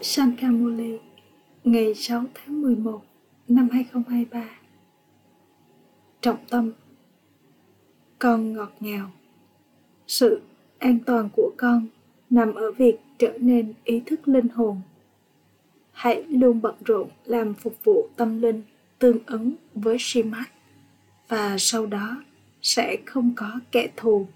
Sankamuli 0.00 0.98
ngày 1.64 1.94
6 1.94 2.24
tháng 2.34 2.62
11 2.62 3.02
năm 3.48 3.68
2023 3.72 4.48
Trọng 6.20 6.36
tâm 6.50 6.72
Con 8.18 8.52
ngọt 8.52 8.72
ngào 8.80 9.10
Sự 10.06 10.40
an 10.78 10.98
toàn 11.06 11.28
của 11.36 11.50
con 11.56 11.86
nằm 12.30 12.54
ở 12.54 12.72
việc 12.72 12.96
trở 13.18 13.38
nên 13.38 13.72
ý 13.84 14.00
thức 14.06 14.28
linh 14.28 14.48
hồn. 14.48 14.80
Hãy 15.92 16.24
luôn 16.28 16.62
bận 16.62 16.74
rộn 16.84 17.08
làm 17.24 17.54
phục 17.54 17.84
vụ 17.84 18.08
tâm 18.16 18.42
linh 18.42 18.62
tương 18.98 19.18
ứng 19.26 19.52
với 19.74 19.96
Shimat 20.00 20.50
và 21.28 21.56
sau 21.58 21.86
đó 21.86 22.22
sẽ 22.62 22.96
không 23.06 23.32
có 23.36 23.60
kẻ 23.72 23.88
thù, 23.96 24.26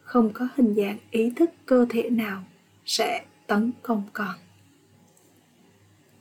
không 0.00 0.30
có 0.32 0.48
hình 0.56 0.74
dạng 0.74 0.98
ý 1.10 1.30
thức 1.36 1.50
cơ 1.66 1.86
thể 1.88 2.10
nào 2.10 2.44
sẽ 2.84 3.24
tấn 3.46 3.72
công 3.82 4.02
con. 4.12 4.34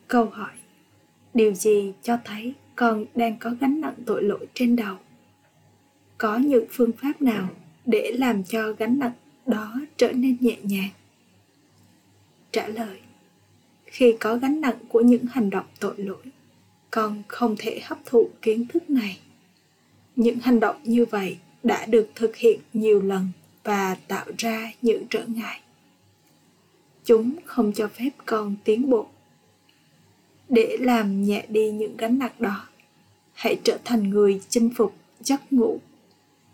Câu 0.07 0.25
hỏi 0.25 0.53
Điều 1.33 1.53
gì 1.53 1.93
cho 2.03 2.17
thấy 2.25 2.53
con 2.75 3.05
đang 3.15 3.37
có 3.39 3.51
gánh 3.59 3.81
nặng 3.81 3.95
tội 4.05 4.23
lỗi 4.23 4.47
trên 4.53 4.75
đầu? 4.75 4.97
Có 6.17 6.37
những 6.37 6.65
phương 6.71 6.91
pháp 6.91 7.21
nào 7.21 7.49
để 7.85 8.11
làm 8.15 8.43
cho 8.43 8.73
gánh 8.73 8.99
nặng 8.99 9.11
đó 9.45 9.73
trở 9.97 10.11
nên 10.11 10.37
nhẹ 10.39 10.57
nhàng? 10.63 10.89
Trả 12.51 12.67
lời 12.67 12.99
Khi 13.85 14.15
có 14.19 14.35
gánh 14.35 14.61
nặng 14.61 14.77
của 14.89 15.01
những 15.01 15.25
hành 15.25 15.49
động 15.49 15.65
tội 15.79 15.93
lỗi, 15.97 16.23
con 16.91 17.23
không 17.27 17.55
thể 17.59 17.79
hấp 17.83 17.97
thụ 18.05 18.29
kiến 18.41 18.65
thức 18.67 18.89
này. 18.89 19.19
Những 20.15 20.39
hành 20.39 20.59
động 20.59 20.75
như 20.83 21.05
vậy 21.05 21.37
đã 21.63 21.85
được 21.85 22.09
thực 22.15 22.35
hiện 22.35 22.59
nhiều 22.73 23.01
lần 23.01 23.27
và 23.63 23.97
tạo 24.07 24.25
ra 24.37 24.71
những 24.81 25.03
trở 25.09 25.25
ngại. 25.27 25.61
Chúng 27.05 27.35
không 27.45 27.73
cho 27.73 27.87
phép 27.87 28.09
con 28.25 28.55
tiến 28.63 28.89
bộ 28.89 29.07
để 30.49 30.77
làm 30.79 31.23
nhẹ 31.23 31.45
đi 31.49 31.71
những 31.71 31.97
gánh 31.97 32.19
nặng 32.19 32.31
đó. 32.39 32.67
Hãy 33.33 33.59
trở 33.63 33.77
thành 33.85 34.09
người 34.09 34.41
chinh 34.49 34.69
phục 34.75 34.95
giấc 35.19 35.53
ngủ. 35.53 35.79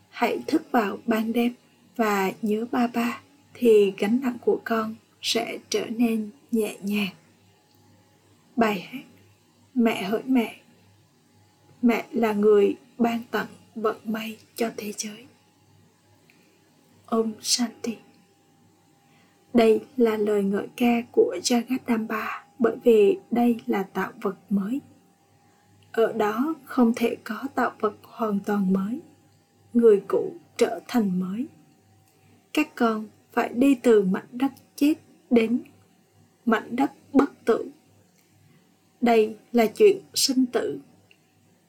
Hãy 0.09 0.39
thức 0.47 0.72
vào 0.72 0.97
ban 1.06 1.34
đêm 1.34 1.53
và 1.95 2.31
nhớ 2.42 2.66
ba 2.72 2.88
ba, 2.88 3.22
thì 3.53 3.94
gánh 3.97 4.19
nặng 4.23 4.38
của 4.42 4.62
con 4.64 4.95
sẽ 5.22 5.58
trở 5.69 5.86
nên 5.86 6.30
nhẹ 6.52 6.78
nhàng. 6.81 7.14
Bài 8.56 8.81
hát 8.81 9.03
mẹ 9.73 10.03
hỡi 10.03 10.22
mẹ. 10.25 10.56
Mẹ 11.81 12.06
là 12.12 12.34
người 12.34 12.75
ban 12.97 13.23
tặng 13.31 13.47
vận 13.75 13.97
may 14.03 14.38
cho 14.56 14.72
thế 14.78 14.94
giới. 14.97 15.25
Om 17.06 17.31
Shanti 17.42 17.97
Đây 19.53 19.80
là 19.97 20.17
lời 20.17 20.44
ngợi 20.44 20.67
ca 20.75 21.02
của 21.12 21.38
Jagadamba 21.44 22.41
bởi 22.62 22.76
vì 22.84 23.17
đây 23.31 23.58
là 23.67 23.84
tạo 23.84 24.12
vật 24.22 24.36
mới. 24.50 24.81
Ở 25.92 26.14
đó 26.14 26.56
không 26.64 26.94
thể 26.95 27.18
có 27.23 27.44
tạo 27.56 27.72
vật 27.80 27.94
hoàn 28.03 28.40
toàn 28.45 28.73
mới. 28.73 29.00
Người 29.73 30.03
cũ 30.08 30.34
trở 30.58 30.80
thành 30.88 31.20
mới. 31.20 31.48
Các 32.53 32.76
con 32.76 33.08
phải 33.31 33.50
đi 33.53 33.76
từ 33.76 34.02
mảnh 34.02 34.28
đất 34.31 34.52
chết 34.76 34.94
đến 35.30 35.62
mảnh 36.45 36.76
đất 36.76 36.92
bất 37.14 37.45
tử. 37.45 37.70
Đây 39.02 39.36
là 39.52 39.66
chuyện 39.66 39.98
sinh 40.14 40.46
tử. 40.46 40.80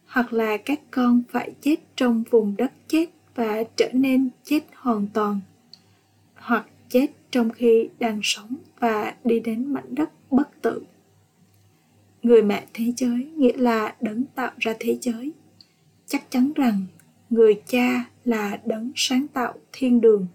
Hoặc 0.06 0.32
là 0.32 0.56
các 0.56 0.80
con 0.90 1.22
phải 1.28 1.54
chết 1.60 1.76
trong 1.96 2.24
vùng 2.30 2.54
đất 2.56 2.72
chết 2.88 3.06
và 3.34 3.64
trở 3.76 3.88
nên 3.92 4.28
chết 4.44 4.60
hoàn 4.74 5.06
toàn. 5.14 5.40
Hoặc 6.34 6.66
chết 6.88 7.06
trong 7.30 7.50
khi 7.50 7.88
đang 7.98 8.20
sống 8.22 8.56
và 8.78 9.14
đi 9.24 9.40
đến 9.40 9.72
mảnh 9.72 9.94
đất 9.94 10.10
bất 10.32 10.62
tử. 10.62 10.82
Người 12.22 12.42
mẹ 12.42 12.66
thế 12.74 12.92
giới 12.96 13.24
nghĩa 13.36 13.56
là 13.56 13.96
đấng 14.00 14.24
tạo 14.34 14.52
ra 14.58 14.74
thế 14.80 14.98
giới. 15.00 15.32
Chắc 16.06 16.30
chắn 16.30 16.52
rằng 16.54 16.86
người 17.30 17.62
cha 17.66 18.04
là 18.24 18.60
đấng 18.64 18.92
sáng 18.96 19.26
tạo 19.28 19.54
thiên 19.72 20.00
đường 20.00 20.26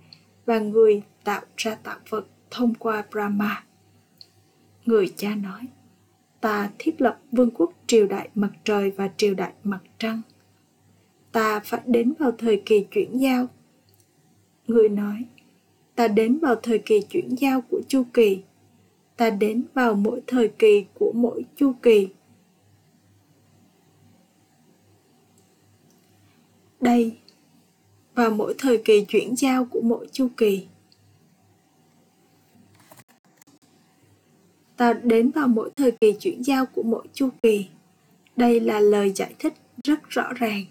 và 0.45 0.59
người 0.59 1.01
tạo 1.23 1.41
ra 1.57 1.75
tạo 1.75 1.99
vật 2.09 2.27
thông 2.51 2.73
qua 2.73 3.03
brahma. 3.11 3.63
Người 4.85 5.13
cha 5.15 5.35
nói, 5.35 5.61
ta 6.41 6.69
thiết 6.79 7.01
lập 7.01 7.19
vương 7.31 7.51
quốc 7.51 7.73
triều 7.87 8.07
đại 8.07 8.29
mặt 8.35 8.51
trời 8.63 8.91
và 8.91 9.09
triều 9.17 9.33
đại 9.33 9.53
mặt 9.63 9.81
trăng. 9.97 10.21
Ta 11.31 11.59
phải 11.59 11.81
đến 11.85 12.13
vào 12.19 12.31
thời 12.31 12.61
kỳ 12.65 12.85
chuyển 12.91 13.17
giao. 13.17 13.47
Người 14.67 14.89
nói, 14.89 15.25
ta 15.95 16.07
đến 16.07 16.39
vào 16.39 16.55
thời 16.55 16.79
kỳ 16.79 17.01
chuyển 17.09 17.35
giao 17.37 17.61
của 17.61 17.81
chu 17.87 18.03
kỳ 18.13 18.43
ta 19.17 19.29
đến 19.29 19.63
vào 19.73 19.93
mỗi 19.93 20.21
thời 20.27 20.47
kỳ 20.47 20.85
của 20.93 21.11
mỗi 21.15 21.45
chu 21.55 21.73
kỳ. 21.81 22.09
Đây, 26.79 27.17
vào 28.15 28.29
mỗi 28.29 28.55
thời 28.57 28.81
kỳ 28.85 29.05
chuyển 29.07 29.35
giao 29.35 29.65
của 29.65 29.81
mỗi 29.81 30.07
chu 30.11 30.27
kỳ. 30.37 30.67
Ta 34.77 34.93
đến 34.93 35.31
vào 35.31 35.47
mỗi 35.47 35.69
thời 35.75 35.91
kỳ 35.91 36.13
chuyển 36.19 36.43
giao 36.43 36.65
của 36.65 36.83
mỗi 36.83 37.07
chu 37.13 37.29
kỳ. 37.43 37.67
Đây 38.35 38.59
là 38.59 38.79
lời 38.79 39.11
giải 39.15 39.33
thích 39.39 39.53
rất 39.83 39.99
rõ 40.09 40.33
ràng. 40.35 40.63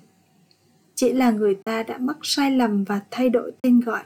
Chỉ 0.95 1.13
là 1.13 1.31
người 1.31 1.55
ta 1.55 1.83
đã 1.83 1.99
mắc 1.99 2.17
sai 2.23 2.51
lầm 2.51 2.84
và 2.84 3.01
thay 3.11 3.31
đổi 3.31 3.53
tên 3.63 3.81
gọi. 3.81 4.05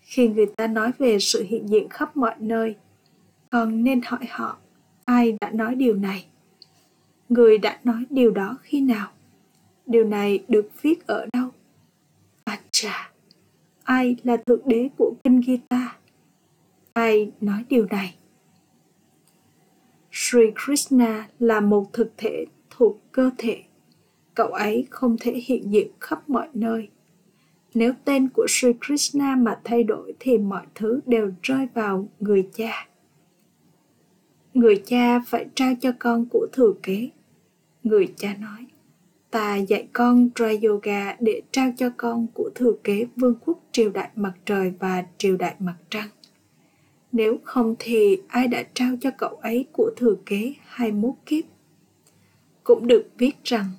Khi 0.00 0.28
người 0.28 0.46
ta 0.56 0.66
nói 0.66 0.92
về 0.98 1.18
sự 1.18 1.44
hiện 1.48 1.68
diện 1.68 1.88
khắp 1.88 2.16
mọi 2.16 2.34
nơi 2.38 2.74
con 3.54 3.84
nên 3.84 4.00
hỏi 4.04 4.26
họ 4.30 4.56
ai 5.04 5.36
đã 5.40 5.50
nói 5.50 5.74
điều 5.74 5.94
này? 5.94 6.26
Người 7.28 7.58
đã 7.58 7.78
nói 7.84 8.04
điều 8.10 8.30
đó 8.30 8.58
khi 8.62 8.80
nào? 8.80 9.08
Điều 9.86 10.04
này 10.04 10.44
được 10.48 10.70
viết 10.82 11.06
ở 11.06 11.26
đâu? 11.32 11.48
Acha, 12.44 13.10
ai 13.84 14.16
là 14.24 14.36
thượng 14.36 14.68
đế 14.68 14.88
của 14.98 15.14
kinh 15.24 15.42
Gita 15.42 15.96
ai 16.92 17.32
nói 17.40 17.64
điều 17.68 17.86
này? 17.90 18.14
Sri 20.12 20.40
Krishna 20.64 21.28
là 21.38 21.60
một 21.60 21.92
thực 21.92 22.12
thể 22.16 22.46
thuộc 22.70 23.12
cơ 23.12 23.30
thể. 23.38 23.62
Cậu 24.34 24.48
ấy 24.48 24.86
không 24.90 25.16
thể 25.20 25.32
hiện 25.44 25.72
diện 25.72 25.88
khắp 26.00 26.28
mọi 26.28 26.48
nơi. 26.54 26.88
Nếu 27.74 27.92
tên 28.04 28.28
của 28.28 28.46
Sri 28.48 28.68
Krishna 28.86 29.36
mà 29.36 29.60
thay 29.64 29.84
đổi 29.84 30.12
thì 30.20 30.38
mọi 30.38 30.66
thứ 30.74 31.00
đều 31.06 31.32
rơi 31.42 31.68
vào 31.74 32.08
người 32.20 32.48
cha 32.54 32.88
người 34.54 34.82
cha 34.86 35.20
phải 35.26 35.46
trao 35.54 35.74
cho 35.80 35.92
con 35.98 36.26
của 36.30 36.46
thừa 36.52 36.72
kế. 36.82 37.10
Người 37.82 38.14
cha 38.16 38.34
nói, 38.40 38.66
ta 39.30 39.56
dạy 39.56 39.88
con 39.92 40.28
dry 40.36 40.66
yoga 40.66 41.16
để 41.20 41.42
trao 41.50 41.72
cho 41.76 41.90
con 41.96 42.26
của 42.34 42.50
thừa 42.54 42.72
kế 42.84 43.06
vương 43.16 43.34
quốc 43.44 43.58
triều 43.72 43.90
đại 43.90 44.10
mặt 44.16 44.32
trời 44.44 44.72
và 44.78 45.04
triều 45.18 45.36
đại 45.36 45.54
mặt 45.58 45.76
trăng. 45.90 46.08
Nếu 47.12 47.38
không 47.44 47.74
thì 47.78 48.20
ai 48.28 48.48
đã 48.48 48.64
trao 48.74 48.96
cho 49.00 49.10
cậu 49.18 49.36
ấy 49.36 49.66
của 49.72 49.90
thừa 49.96 50.14
kế 50.26 50.54
hai 50.66 50.92
mốt 50.92 51.14
kiếp? 51.26 51.44
Cũng 52.64 52.86
được 52.86 53.08
viết 53.18 53.32
rằng, 53.44 53.70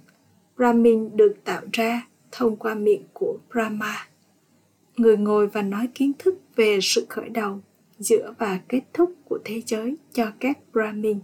Brahmin 0.58 1.18
được 1.18 1.36
tạo 1.44 1.62
ra 1.74 2.08
thông 2.32 2.56
qua 2.56 2.76
miệng 2.76 3.04
của 3.14 3.38
Brahma. 3.52 4.08
Người 4.98 5.18
ngồi 5.18 5.48
và 5.48 5.62
nói 5.62 5.90
kiến 5.96 6.12
thức 6.20 6.36
về 6.56 6.80
sự 6.82 7.06
khởi 7.10 7.30
đầu 7.30 7.62
giữa 8.00 8.34
và 8.40 8.60
kết 8.68 8.82
thúc 8.94 9.14
của 9.26 9.40
thế 9.46 9.62
giới 9.66 9.96
cho 10.14 10.32
các 10.40 10.60
Brahmin. 10.74 11.20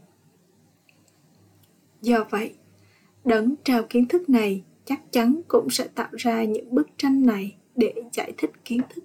Do 2.01 2.25
vậy, 2.29 2.53
đấng 3.25 3.55
trao 3.63 3.83
kiến 3.89 4.07
thức 4.07 4.29
này 4.29 4.63
chắc 4.85 5.11
chắn 5.11 5.41
cũng 5.47 5.69
sẽ 5.69 5.87
tạo 5.95 6.09
ra 6.11 6.43
những 6.43 6.75
bức 6.75 6.87
tranh 6.97 7.25
này 7.25 7.55
để 7.75 7.93
giải 8.13 8.33
thích 8.37 8.51
kiến 8.65 8.81
thức. 8.89 9.03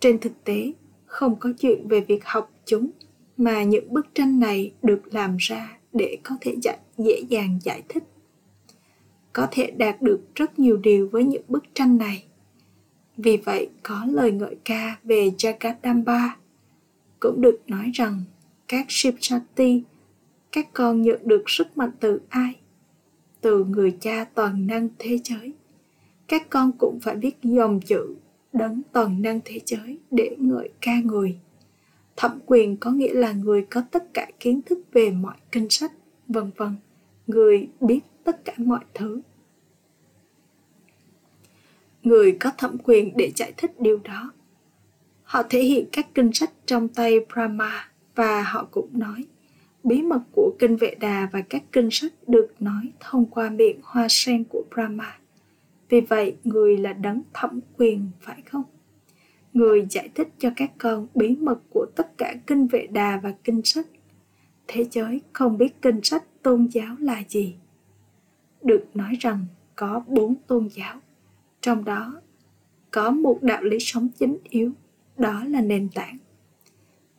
Trên 0.00 0.18
thực 0.18 0.44
tế, 0.44 0.72
không 1.06 1.36
có 1.36 1.52
chuyện 1.58 1.88
về 1.88 2.00
việc 2.00 2.24
học 2.24 2.52
chúng 2.64 2.90
mà 3.36 3.62
những 3.62 3.92
bức 3.92 4.06
tranh 4.14 4.40
này 4.40 4.72
được 4.82 5.14
làm 5.14 5.36
ra 5.36 5.78
để 5.92 6.18
có 6.22 6.36
thể 6.40 6.56
giải, 6.62 6.78
dễ 6.98 7.20
dàng 7.28 7.58
giải 7.62 7.82
thích. 7.88 8.02
Có 9.32 9.48
thể 9.50 9.70
đạt 9.70 10.02
được 10.02 10.20
rất 10.34 10.58
nhiều 10.58 10.76
điều 10.76 11.08
với 11.08 11.24
những 11.24 11.42
bức 11.48 11.64
tranh 11.74 11.98
này 11.98 12.24
vì 13.16 13.36
vậy 13.36 13.68
có 13.82 14.06
lời 14.10 14.32
ngợi 14.32 14.56
ca 14.64 14.98
về 15.04 15.30
Jagadamba. 15.38 16.28
Cũng 17.20 17.40
được 17.40 17.60
nói 17.66 17.90
rằng 17.94 18.22
các 18.68 18.86
Shivshakti, 18.88 19.82
các 20.52 20.68
con 20.72 21.02
nhận 21.02 21.20
được 21.24 21.50
sức 21.50 21.78
mạnh 21.78 21.90
từ 22.00 22.20
ai? 22.28 22.56
Từ 23.40 23.64
người 23.64 23.96
cha 24.00 24.24
toàn 24.34 24.66
năng 24.66 24.88
thế 24.98 25.18
giới. 25.24 25.52
Các 26.28 26.50
con 26.50 26.72
cũng 26.78 27.00
phải 27.00 27.16
biết 27.16 27.36
dòng 27.42 27.80
chữ 27.80 28.14
đấng 28.52 28.82
toàn 28.92 29.22
năng 29.22 29.40
thế 29.44 29.60
giới 29.66 29.98
để 30.10 30.36
ngợi 30.38 30.68
ca 30.80 31.00
người. 31.00 31.36
Thẩm 32.16 32.38
quyền 32.46 32.76
có 32.76 32.90
nghĩa 32.90 33.14
là 33.14 33.32
người 33.32 33.66
có 33.70 33.82
tất 33.90 34.14
cả 34.14 34.28
kiến 34.40 34.62
thức 34.62 34.78
về 34.92 35.10
mọi 35.10 35.36
kinh 35.52 35.70
sách, 35.70 35.92
vân 36.28 36.50
vân. 36.56 36.76
Người 37.26 37.68
biết 37.80 38.00
tất 38.24 38.44
cả 38.44 38.52
mọi 38.56 38.84
thứ 38.94 39.20
người 42.04 42.36
có 42.40 42.50
thẩm 42.58 42.76
quyền 42.84 43.16
để 43.16 43.32
giải 43.36 43.52
thích 43.56 43.80
điều 43.80 43.98
đó. 44.04 44.32
Họ 45.22 45.42
thể 45.50 45.62
hiện 45.62 45.88
các 45.92 46.06
kinh 46.14 46.32
sách 46.32 46.50
trong 46.66 46.88
tay 46.88 47.20
Brahma 47.32 47.88
và 48.14 48.42
họ 48.42 48.68
cũng 48.70 48.88
nói, 48.92 49.24
bí 49.84 50.02
mật 50.02 50.20
của 50.32 50.52
kinh 50.58 50.76
vệ 50.76 50.94
đà 50.94 51.28
và 51.32 51.40
các 51.40 51.62
kinh 51.72 51.90
sách 51.90 52.12
được 52.26 52.54
nói 52.60 52.92
thông 53.00 53.26
qua 53.26 53.50
miệng 53.50 53.80
hoa 53.82 54.06
sen 54.10 54.44
của 54.44 54.64
brahma. 54.70 55.18
Vì 55.88 56.00
vậy, 56.00 56.36
người 56.44 56.76
là 56.76 56.92
đấng 56.92 57.22
thẩm 57.34 57.60
quyền, 57.76 58.10
phải 58.20 58.42
không? 58.42 58.62
Người 59.52 59.86
giải 59.90 60.08
thích 60.14 60.28
cho 60.38 60.50
các 60.56 60.70
con 60.78 61.06
bí 61.14 61.36
mật 61.36 61.58
của 61.70 61.86
tất 61.96 62.18
cả 62.18 62.34
kinh 62.46 62.66
vệ 62.66 62.86
đà 62.86 63.20
và 63.22 63.34
kinh 63.44 63.62
sách. 63.64 63.86
Thế 64.66 64.86
giới 64.90 65.20
không 65.32 65.58
biết 65.58 65.82
kinh 65.82 66.02
sách 66.02 66.24
tôn 66.42 66.66
giáo 66.66 66.96
là 66.98 67.22
gì. 67.28 67.54
Được 68.62 68.84
nói 68.94 69.16
rằng 69.20 69.46
có 69.76 70.02
bốn 70.06 70.34
tôn 70.46 70.68
giáo 70.68 71.00
trong 71.64 71.84
đó, 71.84 72.20
có 72.90 73.10
một 73.10 73.42
đạo 73.42 73.62
lý 73.62 73.76
sống 73.80 74.08
chính 74.18 74.38
yếu, 74.48 74.72
đó 75.16 75.44
là 75.44 75.60
nền 75.60 75.88
tảng. 75.94 76.18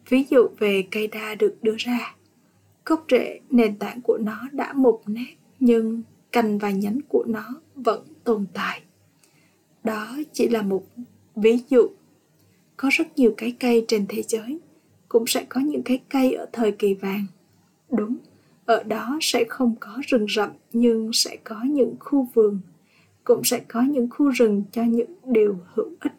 Ví 0.09 0.25
dụ 0.29 0.47
về 0.59 0.87
cây 0.91 1.07
đa 1.07 1.35
được 1.35 1.57
đưa 1.61 1.75
ra, 1.77 2.15
gốc 2.85 3.05
rễ 3.09 3.39
nền 3.49 3.75
tảng 3.75 4.01
của 4.01 4.17
nó 4.17 4.41
đã 4.51 4.73
mục 4.73 5.03
nát, 5.07 5.33
nhưng 5.59 6.01
cành 6.31 6.57
và 6.57 6.69
nhánh 6.69 6.99
của 7.09 7.23
nó 7.27 7.61
vẫn 7.75 8.03
tồn 8.23 8.45
tại. 8.53 8.81
Đó 9.83 10.17
chỉ 10.33 10.49
là 10.49 10.61
một 10.61 10.83
ví 11.35 11.59
dụ. 11.69 11.87
Có 12.77 12.89
rất 12.91 13.17
nhiều 13.17 13.33
cái 13.37 13.55
cây 13.59 13.85
trên 13.87 14.05
thế 14.09 14.21
giới 14.21 14.59
cũng 15.09 15.27
sẽ 15.27 15.45
có 15.49 15.61
những 15.61 15.83
cái 15.83 15.99
cây 16.09 16.33
ở 16.33 16.45
thời 16.53 16.71
kỳ 16.71 16.93
vàng. 16.93 17.25
Đúng, 17.91 18.17
ở 18.65 18.83
đó 18.83 19.17
sẽ 19.21 19.43
không 19.49 19.75
có 19.79 19.97
rừng 20.07 20.25
rậm 20.29 20.49
nhưng 20.73 21.13
sẽ 21.13 21.37
có 21.43 21.61
những 21.63 21.95
khu 21.99 22.27
vườn 22.33 22.59
cũng 23.25 23.43
sẽ 23.43 23.59
có 23.67 23.81
những 23.81 24.09
khu 24.09 24.29
rừng 24.29 24.63
cho 24.71 24.83
những 24.83 25.13
điều 25.25 25.59
hữu 25.73 25.91
ích. 25.99 26.11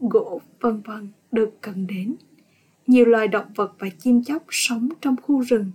Gỗ, 0.00 0.40
vân 0.60 0.80
vân, 0.80 1.08
được 1.32 1.50
cần 1.60 1.86
đến. 1.86 2.14
Nhiều 2.86 3.04
loài 3.04 3.28
động 3.28 3.46
vật 3.54 3.72
và 3.78 3.88
chim 3.98 4.24
chóc 4.24 4.42
sống 4.50 4.88
trong 5.00 5.16
khu 5.22 5.40
rừng. 5.40 5.70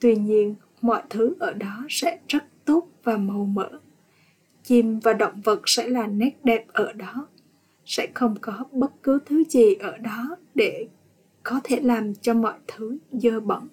Tuy 0.00 0.16
nhiên, 0.16 0.54
mọi 0.82 1.02
thứ 1.10 1.34
ở 1.38 1.52
đó 1.52 1.86
sẽ 1.88 2.18
rất 2.28 2.44
tốt 2.64 2.88
và 3.04 3.16
màu 3.16 3.44
mỡ. 3.44 3.68
Chim 4.62 5.00
và 5.00 5.12
động 5.12 5.40
vật 5.44 5.60
sẽ 5.66 5.88
là 5.88 6.06
nét 6.06 6.38
đẹp 6.44 6.66
ở 6.72 6.92
đó. 6.92 7.26
Sẽ 7.84 8.06
không 8.14 8.34
có 8.40 8.64
bất 8.72 8.92
cứ 9.02 9.18
thứ 9.26 9.44
gì 9.44 9.74
ở 9.74 9.98
đó 9.98 10.36
để 10.54 10.88
có 11.42 11.60
thể 11.64 11.80
làm 11.80 12.14
cho 12.14 12.34
mọi 12.34 12.58
thứ 12.66 12.98
dơ 13.12 13.40
bẩn. 13.40 13.68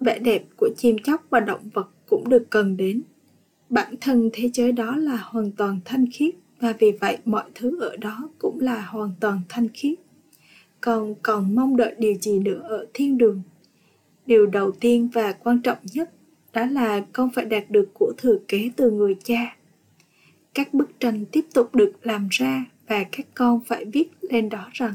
Vẻ 0.00 0.18
đẹp 0.18 0.44
của 0.56 0.68
chim 0.76 0.96
chóc 1.04 1.26
và 1.30 1.40
động 1.40 1.68
vật 1.74 1.88
cũng 2.08 2.28
được 2.28 2.46
cần 2.50 2.76
đến 2.76 3.02
bản 3.72 3.94
thân 4.00 4.30
thế 4.32 4.50
giới 4.54 4.72
đó 4.72 4.96
là 4.96 5.16
hoàn 5.16 5.50
toàn 5.52 5.80
thanh 5.84 6.06
khiết, 6.12 6.34
và 6.60 6.72
vì 6.78 6.92
vậy 7.00 7.18
mọi 7.24 7.44
thứ 7.54 7.80
ở 7.80 7.96
đó 7.96 8.28
cũng 8.38 8.60
là 8.60 8.80
hoàn 8.80 9.10
toàn 9.20 9.40
thanh 9.48 9.68
khiết. 9.68 9.98
Còn 10.80 11.14
còn 11.22 11.54
mong 11.54 11.76
đợi 11.76 11.94
điều 11.98 12.14
gì 12.14 12.38
nữa 12.38 12.62
ở 12.68 12.86
thiên 12.94 13.18
đường? 13.18 13.42
Điều 14.26 14.46
đầu 14.46 14.72
tiên 14.72 15.08
và 15.12 15.32
quan 15.32 15.62
trọng 15.62 15.78
nhất 15.92 16.10
đó 16.52 16.66
là 16.66 17.04
con 17.12 17.30
phải 17.30 17.44
đạt 17.44 17.70
được 17.70 17.88
của 17.94 18.12
thừa 18.18 18.36
kế 18.48 18.70
từ 18.76 18.90
người 18.90 19.16
cha. 19.24 19.56
Các 20.54 20.74
bức 20.74 21.00
tranh 21.00 21.24
tiếp 21.32 21.44
tục 21.54 21.74
được 21.74 21.92
làm 22.02 22.28
ra 22.30 22.64
và 22.88 23.04
các 23.12 23.26
con 23.34 23.60
phải 23.66 23.84
viết 23.84 24.08
lên 24.20 24.48
đó 24.48 24.68
rằng 24.72 24.94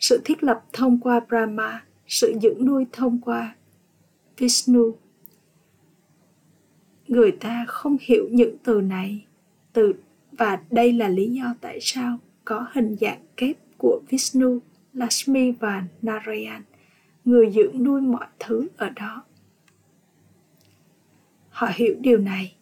sự 0.00 0.20
thiết 0.24 0.42
lập 0.42 0.64
thông 0.72 1.00
qua 1.00 1.20
brahma, 1.28 1.84
sự 2.06 2.34
dưỡng 2.42 2.66
nuôi 2.66 2.86
thông 2.92 3.20
qua 3.20 3.54
vishnu 4.38 4.94
người 7.08 7.32
ta 7.32 7.64
không 7.68 7.96
hiểu 8.00 8.28
những 8.30 8.56
từ 8.64 8.80
này. 8.80 9.24
Từ, 9.72 9.92
và 10.32 10.60
đây 10.70 10.92
là 10.92 11.08
lý 11.08 11.28
do 11.28 11.54
tại 11.60 11.78
sao 11.80 12.18
có 12.44 12.66
hình 12.72 12.96
dạng 13.00 13.20
kép 13.36 13.56
của 13.78 14.00
vishnu, 14.08 14.58
lakshmi 14.92 15.50
và 15.50 15.84
narayan. 16.02 16.62
Người 17.24 17.50
dưỡng 17.50 17.84
nuôi 17.84 18.00
mọi 18.00 18.26
thứ 18.38 18.68
ở 18.76 18.90
đó. 18.90 19.24
Họ 21.48 21.68
hiểu 21.74 21.94
điều 22.00 22.18
này. 22.18 22.54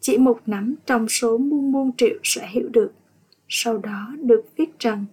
Chỉ 0.00 0.18
một 0.18 0.40
nắm 0.46 0.74
trong 0.86 1.08
số 1.08 1.38
muôn 1.38 1.72
muôn 1.72 1.92
triệu 1.96 2.18
sẽ 2.22 2.48
hiểu 2.48 2.68
được. 2.68 2.92
Sau 3.48 3.78
đó 3.78 4.14
được 4.22 4.44
viết 4.56 4.78
rằng, 4.78 5.04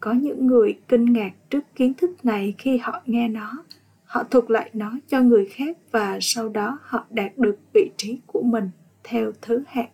có 0.00 0.12
những 0.12 0.46
người 0.46 0.78
kinh 0.88 1.12
ngạc 1.12 1.32
trước 1.50 1.64
kiến 1.74 1.94
thức 1.94 2.24
này 2.24 2.54
khi 2.58 2.76
họ 2.76 3.02
nghe 3.06 3.28
nó 3.28 3.64
họ 4.06 4.24
thuật 4.24 4.50
lại 4.50 4.70
nó 4.72 4.98
cho 5.08 5.20
người 5.20 5.46
khác 5.46 5.76
và 5.90 6.18
sau 6.20 6.48
đó 6.48 6.78
họ 6.82 7.06
đạt 7.10 7.38
được 7.38 7.58
vị 7.72 7.90
trí 7.96 8.18
của 8.26 8.42
mình 8.42 8.70
theo 9.04 9.32
thứ 9.42 9.62
hạng 9.66 9.90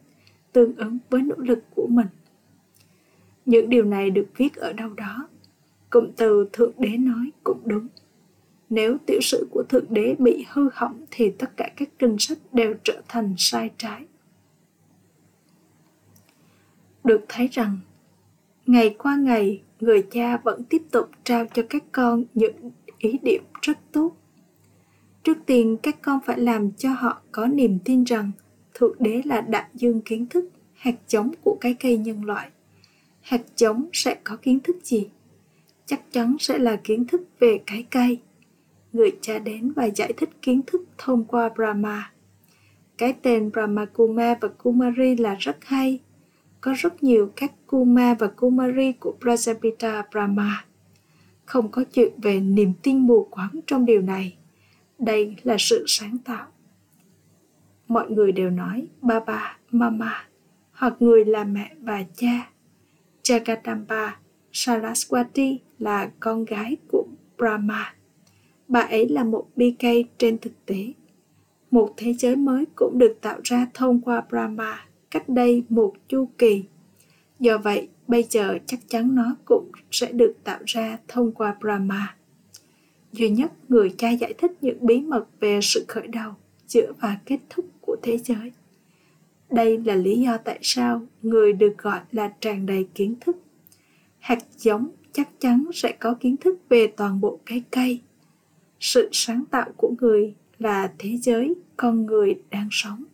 tương 0.53 0.77
ứng 0.77 0.99
với 1.11 1.23
nỗ 1.23 1.35
lực 1.39 1.59
của 1.75 1.87
mình. 1.91 2.07
Những 3.47 3.71
điều 3.71 3.85
này 3.85 4.11
được 4.11 4.27
viết 4.37 4.55
ở 4.55 4.73
đâu 4.73 4.91
đó. 4.95 5.29
Cụm 5.91 6.07
từ 6.17 6.49
thượng 6.53 6.73
đế 6.79 6.97
nói 6.97 7.31
cũng 7.45 7.61
đúng. 7.65 7.89
Nếu 8.71 8.97
tiểu 9.07 9.21
sử 9.23 9.47
của 9.51 9.63
thượng 9.69 9.87
đế 9.91 10.15
bị 10.19 10.47
hư 10.51 10.69
hỏng 10.75 11.05
thì 11.11 11.31
tất 11.31 11.57
cả 11.57 11.71
các 11.77 11.89
kinh 11.99 12.19
sách 12.19 12.39
đều 12.53 12.75
trở 12.85 13.03
thành 13.09 13.35
sai 13.39 13.71
trái. 13.77 14.07
Được 17.05 17.25
thấy 17.29 17.49
rằng, 17.53 17.79
ngày 18.67 18.95
qua 18.99 19.17
ngày, 19.17 19.63
người 19.81 20.07
cha 20.11 20.37
vẫn 20.37 20.65
tiếp 20.65 20.83
tục 20.91 21.11
trao 21.25 21.47
cho 21.55 21.63
các 21.71 21.85
con 21.93 22.25
những 22.35 22.71
ý 23.03 23.19
điểm 23.23 23.43
rất 23.63 23.79
tốt. 23.93 24.13
Trước 25.25 25.39
tiên, 25.47 25.77
các 25.83 26.03
con 26.03 26.21
phải 26.27 26.39
làm 26.39 26.73
cho 26.73 26.93
họ 26.93 27.21
có 27.33 27.47
niềm 27.47 27.79
tin 27.85 28.05
rằng 28.05 28.31
thượng 28.75 28.97
đế 28.99 29.23
là 29.25 29.41
đại 29.41 29.65
dương 29.75 30.01
kiến 30.01 30.27
thức, 30.27 30.51
hạt 30.75 30.95
giống 31.09 31.33
của 31.45 31.57
cái 31.61 31.75
cây 31.75 31.99
nhân 31.99 32.25
loại. 32.25 32.51
Hạt 33.21 33.43
giống 33.57 33.89
sẽ 33.93 34.15
có 34.25 34.37
kiến 34.37 34.61
thức 34.61 34.77
gì? 34.83 35.09
Chắc 35.87 36.01
chắn 36.13 36.37
sẽ 36.41 36.59
là 36.59 36.77
kiến 36.77 37.07
thức 37.07 37.23
về 37.41 37.59
cái 37.67 37.87
cây. 37.91 38.19
Người 38.93 39.11
cha 39.21 39.39
đến 39.39 39.73
và 39.73 39.85
giải 39.85 40.13
thích 40.17 40.31
kiến 40.43 40.61
thức 40.67 40.85
thông 40.99 41.25
qua 41.25 41.49
brahma. 41.49 42.13
Cái 42.99 43.15
tên 43.23 43.51
brahma 43.51 43.85
kuma 43.85 44.35
và 44.41 44.49
kumari 44.49 45.17
là 45.17 45.37
rất 45.39 45.57
hay. 45.65 45.99
Có 46.61 46.75
rất 46.77 47.03
nhiều 47.03 47.31
các 47.37 47.53
kuma 47.67 48.15
và 48.15 48.27
kumari 48.27 48.93
của 48.93 49.15
prajapita 49.21 50.03
brahma 50.13 50.65
không 51.53 51.69
có 51.69 51.85
chuyện 51.93 52.13
về 52.23 52.41
niềm 52.41 52.73
tin 52.83 52.99
mù 52.99 53.25
quáng 53.31 53.61
trong 53.67 53.87
điều 53.87 54.03
này. 54.03 54.37
Đây 54.99 55.37
là 55.43 55.57
sự 55.59 55.85
sáng 55.87 56.19
tạo. 56.19 56.47
Mọi 57.89 58.11
người 58.11 58.33
đều 58.33 58.51
nói, 58.51 58.87
ba 59.03 59.21
ba, 59.21 59.57
mama, 59.71 60.29
hoặc 60.73 60.95
người 61.01 61.25
là 61.25 61.45
mẹ 61.45 61.75
và 61.81 62.05
cha. 62.17 62.51
Jagadamba 63.23 64.11
saraswati 64.53 65.57
là 65.79 66.11
con 66.21 66.45
gái 66.45 66.77
của 66.89 67.05
brahma. 67.39 67.95
Bà 68.69 68.81
ấy 68.81 69.09
là 69.09 69.25
một 69.25 69.47
bk 69.57 69.87
trên 70.19 70.39
thực 70.39 70.67
tế. 70.67 70.93
Một 71.71 71.95
thế 71.97 72.13
giới 72.13 72.37
mới 72.37 72.65
cũng 72.75 72.99
được 72.99 73.19
tạo 73.21 73.41
ra 73.45 73.67
thông 73.75 74.01
qua 74.01 74.25
brahma 74.29 74.85
cách 75.11 75.29
đây 75.29 75.65
một 75.69 75.93
chu 76.09 76.29
kỳ. 76.39 76.65
Do 77.41 77.59
vậy 77.59 77.89
bây 78.09 78.25
giờ 78.31 78.59
chắc 78.67 78.81
chắn 78.89 79.15
nó 79.15 79.37
cũng 79.45 79.71
sẽ 79.91 80.13
được 80.13 80.35
tạo 80.45 80.61
ra 80.67 80.99
thông 81.09 81.33
qua 81.33 81.57
brahma. 81.61 82.17
Duy 83.13 83.31
nhất 83.31 83.53
người 83.69 83.95
cha 83.99 84.11
giải 84.11 84.35
thích 84.39 84.53
những 84.61 84.87
bí 84.87 85.01
mật 85.01 85.25
về 85.41 85.61
sự 85.63 85.85
khởi 85.89 86.07
đầu, 86.07 86.33
giữa 86.67 86.93
và 87.01 87.19
kết 87.25 87.39
thúc 87.51 87.65
của 87.81 87.97
thế 88.03 88.19
giới. 88.19 88.53
Đây 89.51 89.79
là 89.79 89.95
lý 89.95 90.21
do 90.21 90.37
tại 90.37 90.59
sao 90.63 91.07
người 91.23 91.53
được 91.53 91.75
gọi 91.79 92.01
là 92.13 92.33
tràn 92.41 92.67
đầy 92.67 92.89
kiến 92.95 93.15
thức. 93.21 93.37
Hạt 94.19 94.39
giống 94.57 94.89
chắc 95.13 95.29
chắn 95.41 95.65
sẽ 95.75 95.93
có 95.93 96.15
kiến 96.15 96.37
thức 96.37 96.59
về 96.69 96.87
toàn 96.87 97.21
bộ 97.21 97.41
cái 97.47 97.63
cây. 97.71 98.01
Sự 98.81 99.09
sáng 99.13 99.45
tạo 99.51 99.71
của 99.77 99.95
người 100.01 100.35
là 100.59 100.93
thế 100.99 101.17
giới 101.17 101.55
con 101.77 102.07
người 102.07 102.35
đang 102.51 102.69
sống. 102.71 103.05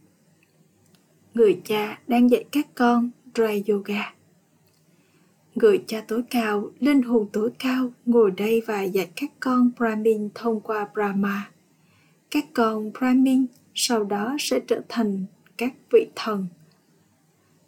Người 1.34 1.60
cha 1.64 1.98
đang 2.06 2.30
dạy 2.30 2.44
các 2.52 2.66
con 2.74 3.10
dry 3.34 3.72
yoga 3.72 4.17
người 5.58 5.84
cha 5.86 6.04
tối 6.08 6.22
cao, 6.30 6.70
linh 6.80 7.02
hồn 7.02 7.28
tối 7.32 7.50
cao, 7.58 7.90
ngồi 8.06 8.30
đây 8.30 8.62
và 8.66 8.82
dạy 8.82 9.08
các 9.16 9.30
con 9.40 9.70
brahmin 9.78 10.28
thông 10.34 10.60
qua 10.60 10.88
brahma. 10.94 11.50
Các 12.30 12.44
con 12.54 12.92
brahmin 12.98 13.46
sau 13.74 14.04
đó 14.04 14.36
sẽ 14.40 14.60
trở 14.66 14.80
thành 14.88 15.24
các 15.56 15.72
vị 15.92 16.06
thần. 16.16 16.46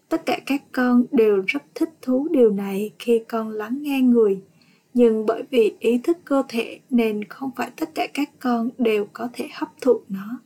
Tất 0.08 0.26
cả 0.26 0.38
các 0.46 0.62
con 0.72 1.04
đều 1.10 1.42
rất 1.46 1.62
thích 1.74 1.90
thú 2.02 2.28
điều 2.30 2.50
này 2.50 2.92
khi 2.98 3.22
con 3.28 3.50
lắng 3.50 3.82
nghe 3.82 4.00
người. 4.00 4.40
Nhưng 4.94 5.26
bởi 5.26 5.42
vì 5.50 5.74
ý 5.80 5.98
thức 5.98 6.18
cơ 6.24 6.42
thể 6.48 6.80
nên 6.90 7.24
không 7.24 7.50
phải 7.56 7.70
tất 7.76 7.94
cả 7.94 8.06
các 8.14 8.30
con 8.38 8.70
đều 8.78 9.06
có 9.12 9.28
thể 9.32 9.48
hấp 9.52 9.68
thụ 9.80 10.00
nó. 10.08 10.40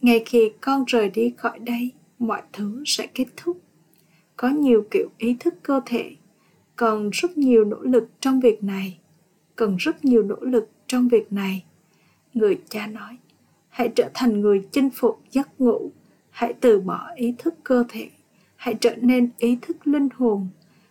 Ngay 0.00 0.22
khi 0.26 0.50
con 0.60 0.84
rời 0.84 1.10
đi 1.10 1.34
khỏi 1.36 1.58
đây, 1.58 1.92
mọi 2.18 2.42
thứ 2.52 2.82
sẽ 2.86 3.06
kết 3.06 3.26
thúc. 3.36 3.60
Có 4.36 4.48
nhiều 4.48 4.84
kiểu 4.90 5.08
ý 5.18 5.36
thức 5.40 5.54
cơ 5.62 5.80
thể 5.86 6.16
cần 6.78 7.10
rất 7.12 7.38
nhiều 7.38 7.64
nỗ 7.64 7.82
lực 7.82 8.08
trong 8.20 8.40
việc 8.40 8.64
này. 8.64 8.98
Cần 9.56 9.76
rất 9.76 10.04
nhiều 10.04 10.22
nỗ 10.22 10.36
lực 10.40 10.70
trong 10.86 11.08
việc 11.08 11.32
này. 11.32 11.64
Người 12.34 12.60
cha 12.68 12.86
nói, 12.86 13.16
hãy 13.68 13.88
trở 13.96 14.10
thành 14.14 14.40
người 14.40 14.66
chinh 14.72 14.90
phục 14.90 15.20
giấc 15.30 15.60
ngủ. 15.60 15.90
Hãy 16.30 16.54
từ 16.60 16.80
bỏ 16.80 17.08
ý 17.16 17.34
thức 17.38 17.54
cơ 17.64 17.84
thể. 17.88 18.08
Hãy 18.56 18.74
trở 18.74 18.96
nên 18.96 19.30
ý 19.38 19.58
thức 19.62 19.86
linh 19.86 20.08
hồn. 20.14 20.48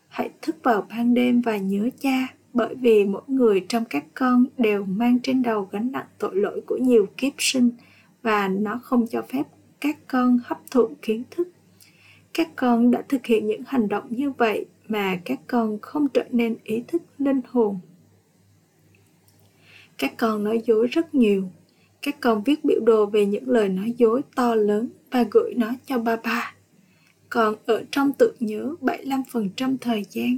Hãy 0.07 0.29
thức 0.41 0.55
vào 0.63 0.87
ban 0.89 1.13
đêm 1.13 1.41
và 1.41 1.57
nhớ 1.57 1.89
cha, 1.99 2.27
bởi 2.53 2.75
vì 2.75 3.05
mỗi 3.05 3.21
người 3.27 3.65
trong 3.69 3.85
các 3.85 4.05
con 4.13 4.45
đều 4.57 4.85
mang 4.85 5.19
trên 5.23 5.41
đầu 5.41 5.69
gánh 5.71 5.91
nặng 5.91 6.07
tội 6.17 6.35
lỗi 6.35 6.61
của 6.65 6.77
nhiều 6.77 7.07
kiếp 7.17 7.33
sinh 7.37 7.71
và 8.21 8.47
nó 8.47 8.79
không 8.83 9.07
cho 9.07 9.21
phép 9.21 9.43
các 9.81 9.97
con 10.07 10.39
hấp 10.43 10.71
thụ 10.71 10.89
kiến 11.01 11.23
thức. 11.31 11.47
Các 12.33 12.49
con 12.55 12.91
đã 12.91 13.03
thực 13.09 13.25
hiện 13.25 13.47
những 13.47 13.63
hành 13.67 13.87
động 13.87 14.05
như 14.09 14.31
vậy 14.31 14.65
mà 14.87 15.19
các 15.25 15.39
con 15.47 15.79
không 15.81 16.07
trở 16.09 16.23
nên 16.31 16.55
ý 16.63 16.83
thức 16.87 17.01
linh 17.17 17.41
hồn 17.47 17.79
các 19.97 20.13
con 20.17 20.43
nói 20.43 20.61
dối 20.65 20.87
rất 20.87 21.15
nhiều 21.15 21.49
các 22.01 22.15
con 22.19 22.43
viết 22.43 22.65
biểu 22.65 22.79
đồ 22.79 23.05
về 23.05 23.25
những 23.25 23.49
lời 23.49 23.69
nói 23.69 23.93
dối 23.97 24.21
to 24.35 24.55
lớn 24.55 24.89
và 25.11 25.25
gửi 25.31 25.53
nó 25.53 25.71
cho 25.85 25.99
ba 25.99 26.15
ba 26.15 26.53
còn 27.29 27.55
ở 27.65 27.83
trong 27.91 28.11
tự 28.11 28.33
nhớ 28.39 28.75
75% 28.81 29.77
thời 29.81 30.05
gian. 30.09 30.37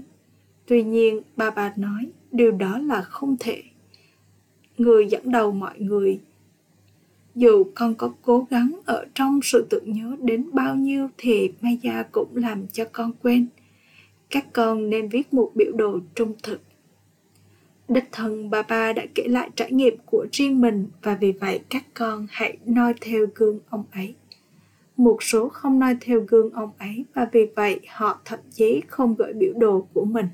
Tuy 0.66 0.84
nhiên, 0.84 1.22
bà 1.38 1.50
bà 1.50 1.74
nói 1.76 2.08
điều 2.32 2.52
đó 2.52 2.80
là 2.80 3.02
không 3.02 3.38
thể. 3.40 3.64
Người 4.78 5.08
dẫn 5.08 5.32
đầu 5.32 5.52
mọi 5.52 5.80
người 5.80 6.20
dù 7.36 7.64
con 7.76 7.96
có 7.96 8.14
cố 8.22 8.48
gắng 8.50 8.80
ở 8.86 9.06
trong 9.16 9.40
sự 9.44 9.66
tự 9.70 9.82
nhớ 9.82 10.16
đến 10.22 10.50
bao 10.54 10.76
nhiêu 10.76 11.10
thì 11.18 11.52
Maya 11.62 12.04
cũng 12.12 12.36
làm 12.36 12.68
cho 12.68 12.86
con 12.92 13.12
quên. 13.22 13.48
Các 14.30 14.46
con 14.54 14.90
nên 14.90 15.10
viết 15.10 15.34
một 15.34 15.52
biểu 15.56 15.72
đồ 15.72 16.00
trung 16.16 16.34
thực. 16.44 16.62
Đích 17.88 18.04
thân, 18.12 18.50
bà 18.50 18.62
ba 18.62 18.94
đã 18.94 19.06
kể 19.16 19.24
lại 19.28 19.50
trải 19.56 19.72
nghiệm 19.72 19.98
của 20.06 20.28
riêng 20.32 20.62
mình 20.62 20.88
và 21.04 21.16
vì 21.16 21.32
vậy 21.32 21.60
các 21.70 21.84
con 21.94 22.28
hãy 22.30 22.58
noi 22.66 22.94
theo 23.02 23.26
gương 23.36 23.60
ông 23.70 23.84
ấy. 23.92 24.16
Một 24.98 25.24
số 25.24 25.50
không 25.50 25.80
noi 25.80 25.98
theo 26.02 26.22
gương 26.28 26.50
ông 26.50 26.72
ấy 26.78 27.06
và 27.14 27.28
vì 27.32 27.46
vậy 27.56 27.80
họ 27.88 28.22
thậm 28.26 28.40
chí 28.52 28.82
không 28.88 29.16
gửi 29.16 29.34
biểu 29.34 29.54
đồ 29.58 29.88
của 29.94 30.06
mình. 30.06 30.28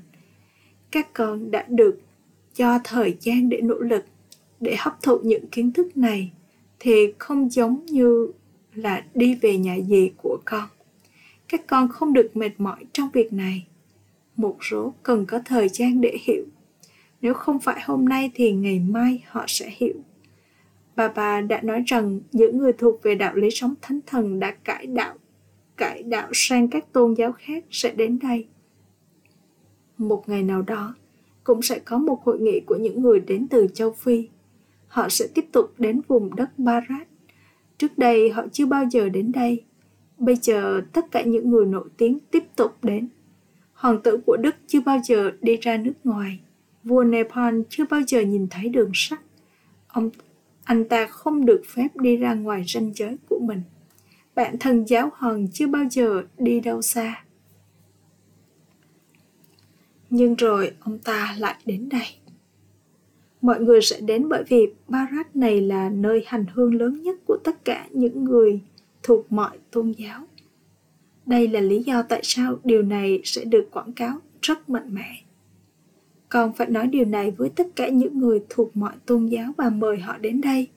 Các 0.90 1.12
con 1.12 1.50
đã 1.50 1.64
được 1.68 2.00
cho 2.54 2.78
thời 2.84 3.16
gian 3.20 3.48
để 3.48 3.60
nỗ 3.60 3.78
lực, 3.78 4.04
để 4.60 4.76
hấp 4.78 5.02
thụ 5.02 5.18
những 5.22 5.46
kiến 5.46 5.72
thức 5.72 5.96
này, 5.96 6.32
thì 6.78 7.12
không 7.18 7.50
giống 7.50 7.86
như 7.86 8.32
là 8.74 9.04
đi 9.14 9.34
về 9.34 9.58
nhà 9.58 9.74
gì 9.74 10.10
của 10.16 10.38
con. 10.44 10.68
Các 11.48 11.66
con 11.66 11.88
không 11.88 12.12
được 12.12 12.36
mệt 12.36 12.50
mỏi 12.58 12.84
trong 12.92 13.08
việc 13.12 13.32
này 13.32 13.66
một 14.36 14.56
số 14.60 14.94
cần 15.02 15.26
có 15.26 15.40
thời 15.44 15.68
gian 15.68 16.00
để 16.00 16.18
hiểu 16.20 16.44
nếu 17.20 17.34
không 17.34 17.60
phải 17.60 17.80
hôm 17.84 18.04
nay 18.04 18.30
thì 18.34 18.52
ngày 18.52 18.78
mai 18.78 19.24
họ 19.26 19.44
sẽ 19.48 19.70
hiểu 19.76 19.94
Bà 20.96 21.08
bà 21.08 21.40
đã 21.40 21.60
nói 21.62 21.82
rằng 21.86 22.20
những 22.32 22.58
người 22.58 22.72
thuộc 22.72 23.02
về 23.02 23.14
đạo 23.14 23.34
lý 23.34 23.50
sống 23.50 23.74
thánh 23.82 24.00
thần 24.06 24.40
đã 24.40 24.50
cải 24.50 24.86
đạo, 24.86 25.14
cải 25.76 26.02
đạo 26.02 26.28
sang 26.32 26.68
các 26.68 26.92
tôn 26.92 27.14
giáo 27.14 27.32
khác 27.32 27.64
sẽ 27.70 27.90
đến 27.90 28.18
đây. 28.22 28.46
Một 29.98 30.28
ngày 30.28 30.42
nào 30.42 30.62
đó, 30.62 30.94
cũng 31.44 31.62
sẽ 31.62 31.78
có 31.78 31.98
một 31.98 32.24
hội 32.24 32.40
nghị 32.40 32.60
của 32.60 32.76
những 32.76 33.02
người 33.02 33.20
đến 33.20 33.46
từ 33.48 33.66
châu 33.74 33.92
Phi. 33.92 34.28
Họ 34.86 35.08
sẽ 35.08 35.26
tiếp 35.34 35.44
tục 35.52 35.74
đến 35.78 36.00
vùng 36.08 36.36
đất 36.36 36.58
Barat. 36.58 37.08
Trước 37.78 37.98
đây 37.98 38.30
họ 38.30 38.46
chưa 38.52 38.66
bao 38.66 38.84
giờ 38.90 39.08
đến 39.08 39.32
đây. 39.32 39.64
Bây 40.18 40.36
giờ 40.36 40.82
tất 40.92 41.10
cả 41.10 41.22
những 41.22 41.50
người 41.50 41.66
nổi 41.66 41.88
tiếng 41.96 42.18
tiếp 42.30 42.44
tục 42.56 42.72
đến. 42.82 43.08
Hoàng 43.76 44.02
tử 44.02 44.18
của 44.26 44.36
Đức 44.36 44.54
chưa 44.66 44.80
bao 44.80 44.98
giờ 45.04 45.30
đi 45.40 45.56
ra 45.56 45.76
nước 45.76 45.92
ngoài. 46.04 46.40
Vua 46.84 47.04
Nepal 47.04 47.60
chưa 47.68 47.84
bao 47.90 48.00
giờ 48.06 48.20
nhìn 48.20 48.46
thấy 48.50 48.68
đường 48.68 48.90
sắt. 48.94 49.20
Ông, 49.88 50.10
anh 50.64 50.84
ta 50.84 51.06
không 51.06 51.46
được 51.46 51.62
phép 51.74 51.96
đi 51.96 52.16
ra 52.16 52.34
ngoài 52.34 52.64
ranh 52.66 52.92
giới 52.94 53.16
của 53.28 53.38
mình 53.38 53.62
bản 54.36 54.56
thân 54.60 54.84
giáo 54.84 55.12
hoàng 55.14 55.48
chưa 55.52 55.66
bao 55.66 55.84
giờ 55.90 56.22
đi 56.38 56.60
đâu 56.60 56.82
xa 56.82 57.24
nhưng 60.10 60.34
rồi 60.34 60.72
ông 60.80 60.98
ta 60.98 61.34
lại 61.38 61.54
đến 61.64 61.88
đây 61.88 62.06
mọi 63.40 63.60
người 63.60 63.80
sẽ 63.82 64.00
đến 64.00 64.28
bởi 64.28 64.44
vì 64.48 64.66
barat 64.88 65.36
này 65.36 65.60
là 65.60 65.88
nơi 65.88 66.24
hành 66.26 66.44
hương 66.54 66.74
lớn 66.74 67.02
nhất 67.02 67.16
của 67.26 67.38
tất 67.44 67.64
cả 67.64 67.88
những 67.90 68.24
người 68.24 68.60
thuộc 69.02 69.32
mọi 69.32 69.58
tôn 69.70 69.92
giáo 69.92 70.26
đây 71.26 71.48
là 71.48 71.60
lý 71.60 71.82
do 71.82 72.02
tại 72.02 72.20
sao 72.22 72.58
điều 72.64 72.82
này 72.82 73.20
sẽ 73.24 73.44
được 73.44 73.68
quảng 73.70 73.92
cáo 73.92 74.18
rất 74.42 74.70
mạnh 74.70 74.94
mẽ 74.94 75.26
còn 76.28 76.52
phải 76.52 76.66
nói 76.70 76.86
điều 76.86 77.04
này 77.04 77.30
với 77.30 77.48
tất 77.48 77.66
cả 77.76 77.88
những 77.88 78.20
người 78.20 78.42
thuộc 78.48 78.76
mọi 78.76 78.92
tôn 79.06 79.26
giáo 79.26 79.52
và 79.56 79.70
mời 79.70 79.98
họ 79.98 80.18
đến 80.18 80.40
đây. 80.40 80.68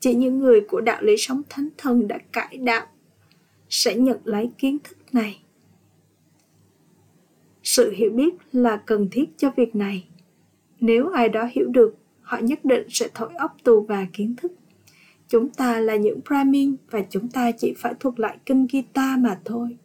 Chỉ 0.00 0.14
những 0.14 0.38
người 0.38 0.60
của 0.60 0.80
đạo 0.80 1.02
lý 1.02 1.16
sống 1.18 1.42
thánh 1.48 1.68
thần 1.78 2.08
đã 2.08 2.18
cải 2.32 2.56
đạo 2.56 2.86
sẽ 3.68 3.94
nhận 3.94 4.18
lấy 4.24 4.50
kiến 4.58 4.78
thức 4.84 4.98
này. 5.12 5.40
Sự 7.62 7.92
hiểu 7.96 8.10
biết 8.10 8.34
là 8.52 8.82
cần 8.86 9.08
thiết 9.10 9.24
cho 9.36 9.50
việc 9.56 9.76
này. 9.76 10.04
Nếu 10.80 11.08
ai 11.08 11.28
đó 11.28 11.48
hiểu 11.52 11.66
được, 11.68 11.96
họ 12.20 12.38
nhất 12.38 12.64
định 12.64 12.86
sẽ 12.90 13.08
thổi 13.14 13.34
ốc 13.34 13.56
tù 13.64 13.80
và 13.80 14.06
kiến 14.12 14.34
thức. 14.36 14.52
Chúng 15.28 15.48
ta 15.48 15.80
là 15.80 15.96
những 15.96 16.20
Brahmin 16.28 16.76
và 16.90 17.02
chúng 17.10 17.28
ta 17.28 17.50
chỉ 17.50 17.74
phải 17.78 17.94
thuộc 18.00 18.18
lại 18.18 18.38
kinh 18.46 18.66
Gita 18.72 19.16
mà 19.16 19.40
thôi. 19.44 19.76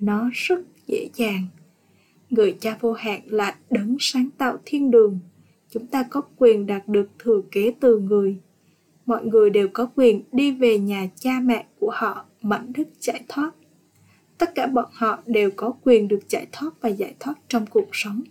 Nó 0.00 0.30
rất 0.32 0.60
dễ 0.86 1.08
dàng. 1.14 1.46
Người 2.30 2.56
cha 2.60 2.78
vô 2.80 2.92
hạn 2.92 3.20
là 3.26 3.56
đấng 3.70 3.96
sáng 4.00 4.28
tạo 4.38 4.58
thiên 4.64 4.90
đường. 4.90 5.18
Chúng 5.70 5.86
ta 5.86 6.02
có 6.10 6.22
quyền 6.36 6.66
đạt 6.66 6.88
được 6.88 7.08
thừa 7.18 7.40
kế 7.50 7.72
từ 7.80 7.98
người. 7.98 8.36
Mọi 9.06 9.24
người 9.24 9.50
đều 9.50 9.68
có 9.72 9.90
quyền 9.96 10.22
đi 10.32 10.52
về 10.52 10.78
nhà 10.78 11.08
cha 11.16 11.40
mẹ 11.42 11.66
của 11.78 11.90
họ, 11.94 12.24
mảnh 12.42 12.72
đức 12.76 12.88
giải 13.00 13.20
thoát. 13.28 13.50
Tất 14.38 14.54
cả 14.54 14.66
bọn 14.66 14.88
họ 14.92 15.22
đều 15.26 15.50
có 15.56 15.72
quyền 15.84 16.08
được 16.08 16.20
giải 16.28 16.46
thoát 16.52 16.70
và 16.80 16.88
giải 16.88 17.14
thoát 17.20 17.34
trong 17.48 17.66
cuộc 17.66 17.88
sống. 17.92 18.22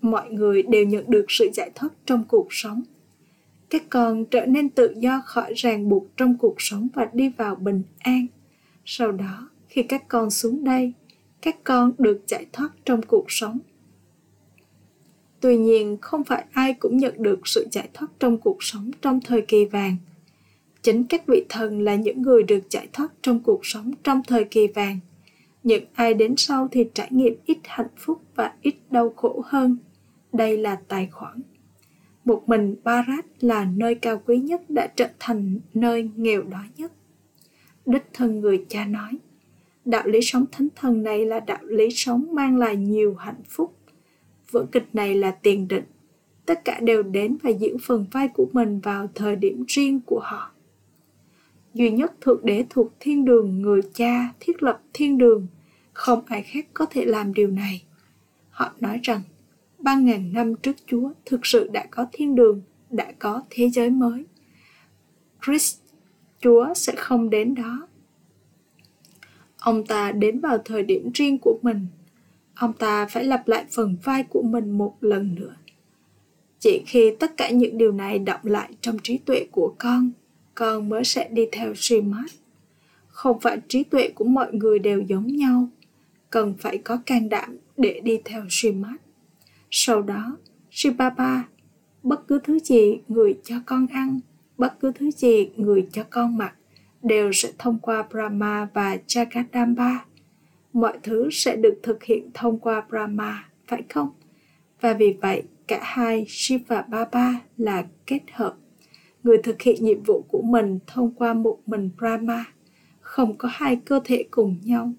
Mọi 0.00 0.30
người 0.30 0.62
đều 0.62 0.84
nhận 0.84 1.04
được 1.08 1.24
sự 1.28 1.50
giải 1.54 1.70
thoát 1.74 1.88
trong 2.06 2.24
cuộc 2.28 2.46
sống. 2.50 2.82
Các 3.70 3.82
con 3.90 4.24
trở 4.24 4.46
nên 4.46 4.68
tự 4.68 4.94
do, 4.96 5.22
khỏi 5.26 5.52
ràng 5.56 5.88
buộc 5.88 6.16
trong 6.16 6.38
cuộc 6.38 6.54
sống 6.58 6.88
và 6.94 7.10
đi 7.12 7.28
vào 7.28 7.54
bình 7.54 7.82
an. 7.98 8.26
Sau 8.84 9.12
đó 9.12 9.49
khi 9.70 9.82
các 9.82 10.08
con 10.08 10.30
xuống 10.30 10.64
đây, 10.64 10.92
các 11.40 11.64
con 11.64 11.92
được 11.98 12.22
giải 12.26 12.46
thoát 12.52 12.68
trong 12.84 13.02
cuộc 13.02 13.24
sống. 13.28 13.58
Tuy 15.40 15.56
nhiên, 15.56 15.96
không 16.00 16.24
phải 16.24 16.44
ai 16.52 16.74
cũng 16.74 16.96
nhận 16.96 17.14
được 17.18 17.48
sự 17.48 17.66
giải 17.72 17.88
thoát 17.94 18.08
trong 18.18 18.38
cuộc 18.38 18.62
sống 18.62 18.90
trong 19.02 19.20
thời 19.20 19.42
kỳ 19.42 19.64
vàng. 19.64 19.96
Chính 20.82 21.04
các 21.04 21.26
vị 21.26 21.44
thần 21.48 21.80
là 21.80 21.94
những 21.94 22.22
người 22.22 22.42
được 22.42 22.70
giải 22.70 22.88
thoát 22.92 23.08
trong 23.22 23.40
cuộc 23.40 23.60
sống 23.62 23.92
trong 24.02 24.22
thời 24.26 24.44
kỳ 24.44 24.66
vàng. 24.66 24.98
Những 25.62 25.84
ai 25.94 26.14
đến 26.14 26.34
sau 26.36 26.68
thì 26.70 26.88
trải 26.94 27.08
nghiệm 27.10 27.34
ít 27.46 27.58
hạnh 27.64 27.94
phúc 27.96 28.22
và 28.34 28.52
ít 28.62 28.74
đau 28.90 29.12
khổ 29.16 29.42
hơn. 29.46 29.76
Đây 30.32 30.58
là 30.58 30.76
tài 30.88 31.06
khoản. 31.06 31.40
Một 32.24 32.48
mình 32.48 32.76
barat 32.84 33.24
là 33.40 33.64
nơi 33.64 33.94
cao 33.94 34.22
quý 34.26 34.38
nhất 34.38 34.70
đã 34.70 34.86
trở 34.96 35.08
thành 35.18 35.60
nơi 35.74 36.10
nghèo 36.16 36.42
đói 36.42 36.66
nhất. 36.76 36.92
Đích 37.86 38.04
thân 38.12 38.40
người 38.40 38.64
cha 38.68 38.84
nói 38.84 39.18
đạo 39.84 40.06
lý 40.06 40.18
sống 40.22 40.44
thánh 40.52 40.68
thần 40.76 41.02
này 41.02 41.26
là 41.26 41.40
đạo 41.40 41.62
lý 41.62 41.90
sống 41.90 42.34
mang 42.34 42.56
lại 42.56 42.76
nhiều 42.76 43.14
hạnh 43.14 43.42
phúc. 43.48 43.76
Vở 44.50 44.66
kịch 44.72 44.86
này 44.92 45.14
là 45.14 45.30
tiền 45.30 45.68
định. 45.68 45.84
Tất 46.46 46.64
cả 46.64 46.80
đều 46.80 47.02
đến 47.02 47.36
và 47.42 47.50
diễn 47.50 47.76
phần 47.78 48.06
vai 48.12 48.28
của 48.28 48.46
mình 48.52 48.80
vào 48.80 49.08
thời 49.14 49.36
điểm 49.36 49.64
riêng 49.68 50.00
của 50.06 50.20
họ. 50.22 50.50
Duy 51.74 51.90
nhất 51.90 52.12
thượng 52.20 52.40
đế 52.44 52.64
thuộc 52.70 52.92
thiên 53.00 53.24
đường, 53.24 53.62
người 53.62 53.80
cha 53.94 54.32
thiết 54.40 54.62
lập 54.62 54.80
thiên 54.92 55.18
đường, 55.18 55.46
không 55.92 56.22
ai 56.26 56.42
khác 56.42 56.66
có 56.74 56.86
thể 56.90 57.04
làm 57.04 57.34
điều 57.34 57.50
này. 57.50 57.82
Họ 58.50 58.72
nói 58.80 59.00
rằng, 59.02 59.20
ba 59.78 59.94
ngàn 59.94 60.32
năm 60.32 60.54
trước 60.54 60.76
chúa 60.86 61.12
thực 61.24 61.46
sự 61.46 61.68
đã 61.72 61.86
có 61.90 62.06
thiên 62.12 62.34
đường, 62.34 62.62
đã 62.90 63.12
có 63.18 63.42
thế 63.50 63.70
giới 63.70 63.90
mới. 63.90 64.24
Christ, 65.46 65.78
chúa 66.40 66.74
sẽ 66.74 66.92
không 66.96 67.30
đến 67.30 67.54
đó 67.54 67.88
ông 69.60 69.86
ta 69.86 70.12
đến 70.12 70.40
vào 70.40 70.58
thời 70.64 70.82
điểm 70.82 71.10
riêng 71.14 71.38
của 71.38 71.58
mình 71.62 71.86
ông 72.54 72.72
ta 72.72 73.06
phải 73.06 73.24
lặp 73.24 73.48
lại 73.48 73.64
phần 73.70 73.96
vai 74.04 74.22
của 74.22 74.42
mình 74.42 74.70
một 74.70 74.96
lần 75.00 75.34
nữa 75.34 75.54
chỉ 76.58 76.82
khi 76.86 77.14
tất 77.18 77.36
cả 77.36 77.50
những 77.50 77.78
điều 77.78 77.92
này 77.92 78.18
động 78.18 78.40
lại 78.42 78.70
trong 78.80 78.96
trí 79.02 79.18
tuệ 79.18 79.46
của 79.50 79.74
con 79.78 80.10
con 80.60 80.88
mới 80.88 81.04
sẽ 81.04 81.28
đi 81.28 81.46
theo 81.52 81.74
Srimad. 81.74 82.30
Không 83.08 83.40
phải 83.40 83.60
trí 83.68 83.84
tuệ 83.84 84.08
của 84.08 84.24
mọi 84.24 84.52
người 84.52 84.78
đều 84.78 85.02
giống 85.08 85.26
nhau, 85.26 85.68
cần 86.30 86.54
phải 86.58 86.78
có 86.78 86.98
can 87.06 87.28
đảm 87.28 87.56
để 87.76 88.00
đi 88.04 88.20
theo 88.24 88.44
Srimad. 88.50 88.94
Sau 89.70 90.02
đó, 90.02 90.36
Shibaba, 90.70 91.48
bất 92.02 92.28
cứ 92.28 92.38
thứ 92.44 92.58
gì 92.58 92.98
người 93.08 93.38
cho 93.44 93.56
con 93.66 93.86
ăn, 93.86 94.20
bất 94.58 94.80
cứ 94.80 94.92
thứ 94.94 95.10
gì 95.10 95.50
người 95.56 95.88
cho 95.92 96.04
con 96.10 96.36
mặc, 96.36 96.54
đều 97.02 97.32
sẽ 97.32 97.48
thông 97.58 97.78
qua 97.78 98.06
Brahma 98.10 98.68
và 98.74 98.98
Jagadamba. 99.06 99.96
Mọi 100.72 100.98
thứ 101.02 101.28
sẽ 101.32 101.56
được 101.56 101.80
thực 101.82 102.04
hiện 102.04 102.30
thông 102.34 102.58
qua 102.58 102.82
Brahma, 102.88 103.44
phải 103.66 103.82
không? 103.88 104.10
Và 104.80 104.92
vì 104.92 105.16
vậy, 105.22 105.42
cả 105.66 105.80
hai 105.82 106.24
Shiva 106.28 106.64
và 106.68 106.82
Baba 106.82 107.40
là 107.56 107.86
kết 108.06 108.22
hợp. 108.32 108.56
Người 109.22 109.38
thực 109.42 109.62
hiện 109.62 109.84
nhiệm 109.84 110.02
vụ 110.02 110.24
của 110.28 110.42
mình 110.42 110.78
thông 110.86 111.14
qua 111.14 111.34
một 111.34 111.58
mình 111.66 111.90
Brahma, 111.98 112.44
không 113.00 113.38
có 113.38 113.48
hai 113.52 113.76
cơ 113.76 114.00
thể 114.04 114.24
cùng 114.30 114.56
nhau. 114.62 114.92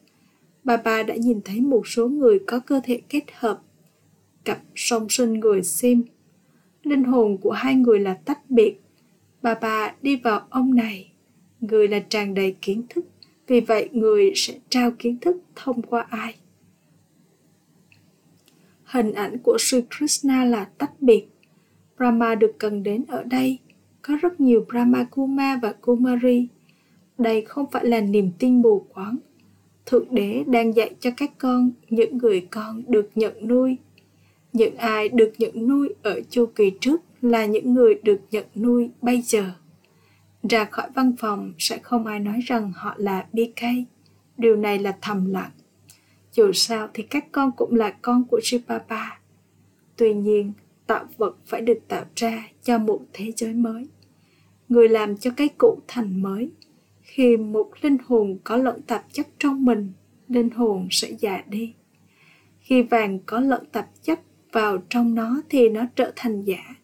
Baba 0.63 1.03
đã 1.03 1.15
nhìn 1.15 1.41
thấy 1.45 1.61
một 1.61 1.87
số 1.87 2.07
người 2.07 2.39
có 2.47 2.59
cơ 2.59 2.81
thể 2.83 3.01
kết 3.09 3.23
hợp. 3.33 3.61
cặp 4.43 4.59
song 4.75 5.09
sinh 5.09 5.33
người 5.33 5.63
Sim. 5.63 6.03
Linh 6.83 7.03
hồn 7.03 7.37
của 7.37 7.51
hai 7.51 7.75
người 7.75 7.99
là 7.99 8.13
tách 8.13 8.49
biệt. 8.49 8.81
Baba 9.41 9.95
đi 10.01 10.15
vào 10.15 10.47
ông 10.49 10.75
này. 10.75 11.10
Người 11.61 11.87
là 11.87 11.99
tràn 11.99 12.33
đầy 12.33 12.55
kiến 12.61 12.83
thức, 12.89 13.05
vì 13.47 13.59
vậy 13.59 13.89
người 13.91 14.31
sẽ 14.35 14.53
trao 14.69 14.91
kiến 14.91 15.17
thức 15.19 15.37
thông 15.55 15.81
qua 15.81 16.05
ai. 16.09 16.35
Hình 18.83 19.13
ảnh 19.13 19.37
của 19.37 19.57
Sri 19.59 19.81
Krishna 19.97 20.45
là 20.45 20.65
tách 20.77 21.01
biệt. 21.01 21.27
Brahma 21.97 22.35
được 22.35 22.51
cần 22.57 22.83
đến 22.83 23.05
ở 23.07 23.23
đây. 23.23 23.57
Có 24.01 24.17
rất 24.21 24.39
nhiều 24.39 24.65
Brahma 24.69 25.03
Kuma 25.03 25.59
và 25.61 25.73
Kumari. 25.73 26.47
Đây 27.17 27.41
không 27.41 27.65
phải 27.71 27.85
là 27.85 28.01
niềm 28.01 28.31
tin 28.39 28.61
mù 28.61 28.85
quáng. 28.93 29.17
Thượng 29.85 30.15
Đế 30.15 30.43
đang 30.47 30.75
dạy 30.75 30.91
cho 30.99 31.09
các 31.17 31.31
con 31.37 31.71
những 31.89 32.17
người 32.17 32.47
con 32.51 32.83
được 32.87 33.09
nhận 33.15 33.47
nuôi. 33.47 33.77
Những 34.53 34.75
ai 34.75 35.09
được 35.09 35.33
nhận 35.37 35.67
nuôi 35.67 35.89
ở 36.01 36.21
chu 36.29 36.45
kỳ 36.45 36.71
trước 36.81 37.01
là 37.21 37.45
những 37.45 37.73
người 37.73 37.99
được 38.03 38.19
nhận 38.31 38.45
nuôi 38.55 38.89
bây 39.01 39.21
giờ. 39.21 39.51
Ra 40.49 40.65
khỏi 40.65 40.89
văn 40.95 41.15
phòng 41.19 41.53
sẽ 41.57 41.77
không 41.77 42.05
ai 42.05 42.19
nói 42.19 42.39
rằng 42.45 42.71
họ 42.75 42.95
là 42.97 43.27
BK. 43.33 43.61
Điều 44.37 44.55
này 44.55 44.79
là 44.79 44.97
thầm 45.01 45.31
lặng 45.31 45.51
dù 46.31 46.51
sao 46.53 46.87
thì 46.93 47.03
các 47.03 47.25
con 47.31 47.51
cũng 47.51 47.75
là 47.75 47.91
con 48.01 48.23
của 48.23 48.39
Shipapa. 48.43 49.19
Tuy 49.95 50.13
nhiên, 50.13 50.53
tạo 50.87 51.05
vật 51.17 51.35
phải 51.45 51.61
được 51.61 51.79
tạo 51.87 52.05
ra 52.15 52.47
cho 52.63 52.77
một 52.77 53.01
thế 53.13 53.31
giới 53.35 53.53
mới. 53.53 53.87
Người 54.69 54.89
làm 54.89 55.17
cho 55.17 55.31
cái 55.37 55.49
cũ 55.57 55.79
thành 55.87 56.21
mới. 56.21 56.51
Khi 57.01 57.37
một 57.37 57.71
linh 57.81 57.97
hồn 58.05 58.37
có 58.43 58.57
lẫn 58.57 58.81
tạp 58.81 59.05
chất 59.13 59.27
trong 59.39 59.65
mình, 59.65 59.91
linh 60.27 60.49
hồn 60.49 60.87
sẽ 60.91 61.11
già 61.19 61.43
đi. 61.47 61.73
Khi 62.59 62.81
vàng 62.81 63.19
có 63.25 63.39
lẫn 63.39 63.65
tạp 63.71 63.89
chất 64.03 64.19
vào 64.51 64.77
trong 64.89 65.15
nó 65.15 65.41
thì 65.49 65.69
nó 65.69 65.85
trở 65.95 66.11
thành 66.15 66.43
giả. 66.43 66.75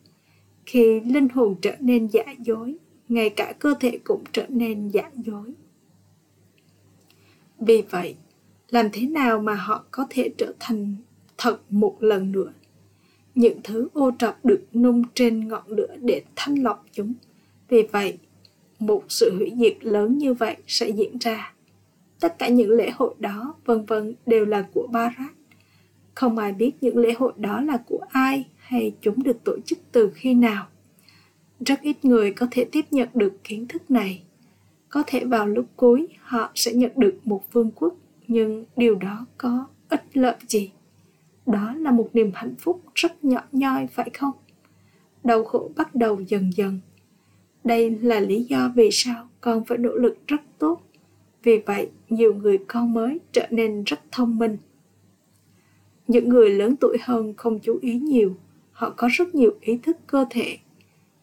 Khi 0.65 0.99
linh 0.99 1.29
hồn 1.29 1.55
trở 1.61 1.75
nên 1.79 2.07
giả 2.07 2.23
dối, 2.39 2.77
ngay 3.09 3.29
cả 3.29 3.53
cơ 3.59 3.73
thể 3.79 3.99
cũng 4.03 4.23
trở 4.31 4.45
nên 4.49 4.87
giả 4.87 5.11
dối. 5.15 5.53
Vì 7.59 7.83
vậy, 7.89 8.15
làm 8.69 8.89
thế 8.93 9.07
nào 9.07 9.39
mà 9.39 9.55
họ 9.55 9.85
có 9.91 10.07
thể 10.09 10.29
trở 10.37 10.53
thành 10.59 10.95
thật 11.37 11.59
một 11.69 11.97
lần 11.99 12.31
nữa? 12.31 12.53
Những 13.35 13.59
thứ 13.63 13.87
ô 13.93 14.11
trọc 14.19 14.45
được 14.45 14.63
nung 14.73 15.03
trên 15.13 15.47
ngọn 15.47 15.67
lửa 15.67 15.95
để 16.01 16.23
thanh 16.35 16.63
lọc 16.63 16.85
chúng. 16.91 17.13
Vì 17.69 17.81
vậy 17.91 18.17
một 18.79 19.03
sự 19.09 19.35
hủy 19.37 19.51
diệt 19.57 19.77
lớn 19.81 20.17
như 20.17 20.33
vậy 20.33 20.55
sẽ 20.67 20.89
diễn 20.89 21.17
ra. 21.17 21.53
Tất 22.19 22.35
cả 22.39 22.47
những 22.47 22.69
lễ 22.69 22.89
hội 22.89 23.15
đó 23.19 23.55
vân 23.65 23.85
vân 23.85 24.15
đều 24.25 24.45
là 24.45 24.67
của 24.73 24.87
Barat 24.91 25.31
không 26.17 26.37
ai 26.37 26.53
biết 26.53 26.71
những 26.81 26.97
lễ 26.97 27.13
hội 27.17 27.33
đó 27.37 27.61
là 27.61 27.77
của 27.77 27.99
ai 28.09 28.45
hay 28.57 28.95
chúng 29.01 29.23
được 29.23 29.43
tổ 29.43 29.57
chức 29.65 29.79
từ 29.91 30.11
khi 30.15 30.33
nào 30.33 30.67
rất 31.65 31.81
ít 31.81 32.05
người 32.05 32.31
có 32.31 32.47
thể 32.51 32.65
tiếp 32.71 32.85
nhận 32.91 33.09
được 33.13 33.43
kiến 33.43 33.67
thức 33.67 33.91
này. 33.91 34.23
Có 34.89 35.03
thể 35.07 35.25
vào 35.25 35.47
lúc 35.47 35.65
cuối, 35.75 36.07
họ 36.21 36.51
sẽ 36.55 36.73
nhận 36.73 36.91
được 36.95 37.19
một 37.23 37.53
vương 37.53 37.71
quốc, 37.71 37.95
nhưng 38.27 38.65
điều 38.75 38.95
đó 38.95 39.25
có 39.37 39.67
ích 39.89 40.03
lợi 40.13 40.35
gì? 40.47 40.71
Đó 41.45 41.73
là 41.73 41.91
một 41.91 42.09
niềm 42.13 42.31
hạnh 42.33 42.53
phúc 42.59 42.81
rất 42.95 43.23
nhỏ 43.23 43.41
nhoi, 43.51 43.87
phải 43.87 44.09
không? 44.13 44.33
Đau 45.23 45.43
khổ 45.43 45.71
bắt 45.75 45.95
đầu 45.95 46.19
dần 46.27 46.49
dần. 46.55 46.79
Đây 47.63 47.89
là 47.89 48.19
lý 48.19 48.43
do 48.43 48.71
vì 48.75 48.89
sao 48.91 49.27
con 49.41 49.65
phải 49.65 49.77
nỗ 49.77 49.95
lực 49.95 50.17
rất 50.27 50.41
tốt. 50.59 50.81
Vì 51.43 51.57
vậy, 51.65 51.89
nhiều 52.09 52.33
người 52.33 52.57
con 52.67 52.93
mới 52.93 53.19
trở 53.31 53.47
nên 53.49 53.83
rất 53.83 53.99
thông 54.11 54.39
minh. 54.39 54.57
Những 56.07 56.29
người 56.29 56.49
lớn 56.49 56.75
tuổi 56.75 56.97
hơn 57.01 57.33
không 57.37 57.59
chú 57.59 57.79
ý 57.81 57.99
nhiều. 57.99 58.35
Họ 58.71 58.93
có 58.97 59.09
rất 59.11 59.35
nhiều 59.35 59.51
ý 59.61 59.77
thức 59.83 59.97
cơ 60.07 60.25
thể 60.29 60.57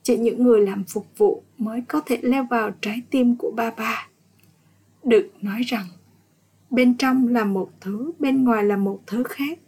chỉ 0.05 0.17
những 0.17 0.43
người 0.43 0.61
làm 0.61 0.85
phục 0.85 1.07
vụ 1.17 1.43
mới 1.59 1.83
có 1.89 2.01
thể 2.01 2.19
leo 2.23 2.47
vào 2.51 2.71
trái 2.81 3.03
tim 3.11 3.37
của 3.37 3.51
ba 3.57 3.71
ba. 3.71 4.09
Được 5.05 5.31
nói 5.41 5.63
rằng, 5.63 5.87
bên 6.71 6.97
trong 6.97 7.29
là 7.29 7.45
một 7.45 7.71
thứ, 7.81 8.13
bên 8.19 8.45
ngoài 8.45 8.65
là 8.65 8.77
một 8.77 9.01
thứ 9.07 9.23
khác. 9.23 9.59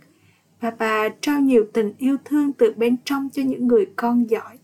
Và 0.61 0.71
bà 0.71 1.09
trao 1.21 1.41
nhiều 1.41 1.67
tình 1.73 1.93
yêu 1.99 2.17
thương 2.25 2.53
từ 2.53 2.75
bên 2.77 2.97
trong 3.05 3.29
cho 3.33 3.43
những 3.43 3.69
người 3.69 3.87
con 3.97 4.31
giỏi. 4.31 4.59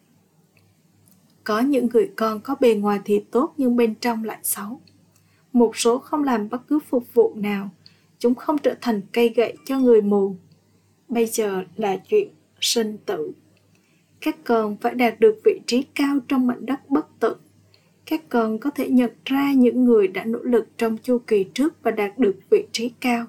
Có 1.44 1.61
những 1.61 1.88
người 1.92 2.11
con 2.16 2.40
có 2.40 2.54
bề 2.61 2.74
ngoài 2.74 3.00
thì 3.04 3.24
tốt 3.30 3.54
nhưng 3.56 3.76
bên 3.76 3.94
trong 3.94 4.24
lại 4.24 4.38
xấu. 4.42 4.80
Một 5.52 5.76
số 5.76 5.98
không 5.98 6.24
làm 6.24 6.48
bất 6.48 6.68
cứ 6.68 6.78
phục 6.88 7.14
vụ 7.14 7.35
nào, 7.37 7.70
chúng 8.18 8.35
không 8.35 8.58
trở 8.58 8.74
thành 8.80 9.00
cây 9.12 9.28
gậy 9.28 9.56
cho 9.64 9.78
người 9.78 10.02
mù. 10.02 10.37
Bây 11.08 11.26
giờ 11.26 11.64
là 11.76 11.96
chuyện 11.96 12.28
sinh 12.61 12.98
tử 13.06 13.32
các 14.22 14.37
con 14.44 14.76
phải 14.76 14.94
đạt 14.94 15.20
được 15.20 15.40
vị 15.44 15.61
trí 15.66 15.82
cao 15.82 16.18
trong 16.28 16.46
mảnh 16.46 16.66
đất 16.66 16.90
bất 16.90 17.06
tử. 17.20 17.37
Các 18.06 18.28
con 18.28 18.58
có 18.58 18.70
thể 18.70 18.88
nhận 18.88 19.11
ra 19.24 19.52
những 19.52 19.85
người 19.85 20.08
đã 20.08 20.24
nỗ 20.24 20.38
lực 20.42 20.68
trong 20.78 20.98
chu 20.98 21.18
kỳ 21.18 21.44
trước 21.44 21.82
và 21.82 21.90
đạt 21.90 22.18
được 22.18 22.37
vị 22.50 22.66
trí 22.72 22.88
cao. 23.00 23.26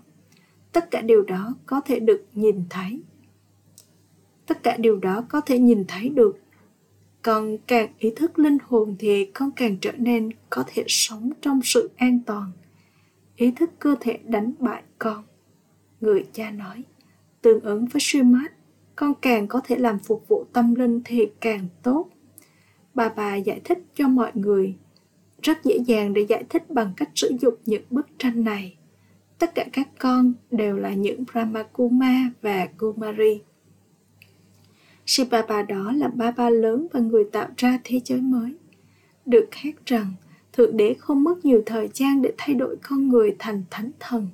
Tất 0.71 0.91
cả 0.91 1.01
điều 1.01 1.23
đó 1.23 1.55
có 1.65 1.81
thể 1.81 1.99
được 1.99 2.25
nhìn 2.33 2.63
thấy. 2.69 2.99
Tất 4.45 4.63
cả 4.63 4.77
điều 4.77 4.97
đó 4.99 5.25
có 5.29 5.41
thể 5.41 5.59
nhìn 5.59 5.85
thấy 5.87 6.09
được. 6.09 6.39
Còn 7.21 7.57
càng 7.67 7.93
ý 7.99 8.09
thức 8.15 8.39
linh 8.39 8.57
hồn 8.67 8.95
thì 8.99 9.25
con 9.25 9.51
càng 9.51 9.77
trở 9.81 9.91
nên 9.91 10.29
có 10.49 10.63
thể 10.67 10.83
sống 10.87 11.29
trong 11.41 11.59
sự 11.63 11.89
an 11.97 12.19
toàn. 12.25 12.51
Ý 13.35 13.51
thức 13.51 13.69
cơ 13.79 13.95
thể 13.99 14.19
đánh 14.23 14.53
bại 14.59 14.83
con. 14.99 15.23
Người 16.01 16.25
cha 16.33 16.51
nói, 16.51 16.83
tương 17.41 17.59
ứng 17.59 17.85
với 17.85 17.99
suy 17.99 18.23
mát 18.23 18.51
con 18.95 19.13
càng 19.21 19.47
có 19.47 19.61
thể 19.63 19.75
làm 19.75 19.99
phục 19.99 20.27
vụ 20.27 20.45
tâm 20.53 20.75
linh 20.75 21.01
thì 21.05 21.27
càng 21.41 21.67
tốt 21.83 22.09
bà 22.93 23.09
bà 23.09 23.35
giải 23.35 23.61
thích 23.63 23.79
cho 23.95 24.07
mọi 24.07 24.31
người 24.33 24.75
rất 25.41 25.63
dễ 25.63 25.77
dàng 25.85 26.13
để 26.13 26.21
giải 26.21 26.43
thích 26.49 26.69
bằng 26.69 26.93
cách 26.97 27.09
sử 27.15 27.31
dụng 27.41 27.55
những 27.65 27.83
bức 27.89 28.07
tranh 28.17 28.43
này 28.43 28.77
tất 29.39 29.55
cả 29.55 29.65
các 29.73 29.89
con 29.99 30.33
đều 30.51 30.77
là 30.77 30.93
những 30.93 31.23
brahmakuma 31.33 32.31
và 32.41 32.67
kumari 32.77 33.41
Shibaba 35.05 35.61
đó 35.61 35.91
là 35.91 36.07
ba 36.07 36.31
ba 36.31 36.49
lớn 36.49 36.87
và 36.93 36.99
người 36.99 37.23
tạo 37.23 37.47
ra 37.57 37.79
thế 37.83 37.99
giới 38.05 38.21
mới. 38.21 38.55
Được 39.25 39.47
khác 39.51 39.75
rằng, 39.85 40.13
Thượng 40.53 40.77
Đế 40.77 40.93
không 40.93 41.23
mất 41.23 41.45
nhiều 41.45 41.63
thời 41.65 41.89
gian 41.93 42.21
để 42.21 42.33
thay 42.37 42.55
đổi 42.55 42.75
con 42.83 43.09
người 43.09 43.35
thành 43.39 43.63
thánh 43.69 43.91
thần. 43.99 44.27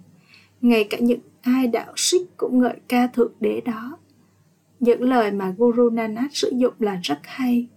Ngay 0.61 0.83
cả 0.83 0.97
những 0.99 1.19
ai 1.41 1.67
đạo 1.67 1.93
Sikh 1.95 2.37
cũng 2.37 2.59
ngợi 2.59 2.75
ca 2.87 3.07
Thượng 3.07 3.31
Đế 3.39 3.61
đó. 3.61 3.97
Những 4.79 5.01
lời 5.01 5.31
mà 5.31 5.55
Guru 5.57 5.89
Nanak 5.89 6.29
sử 6.35 6.51
dụng 6.55 6.73
là 6.79 6.99
rất 7.03 7.19
hay. 7.23 7.67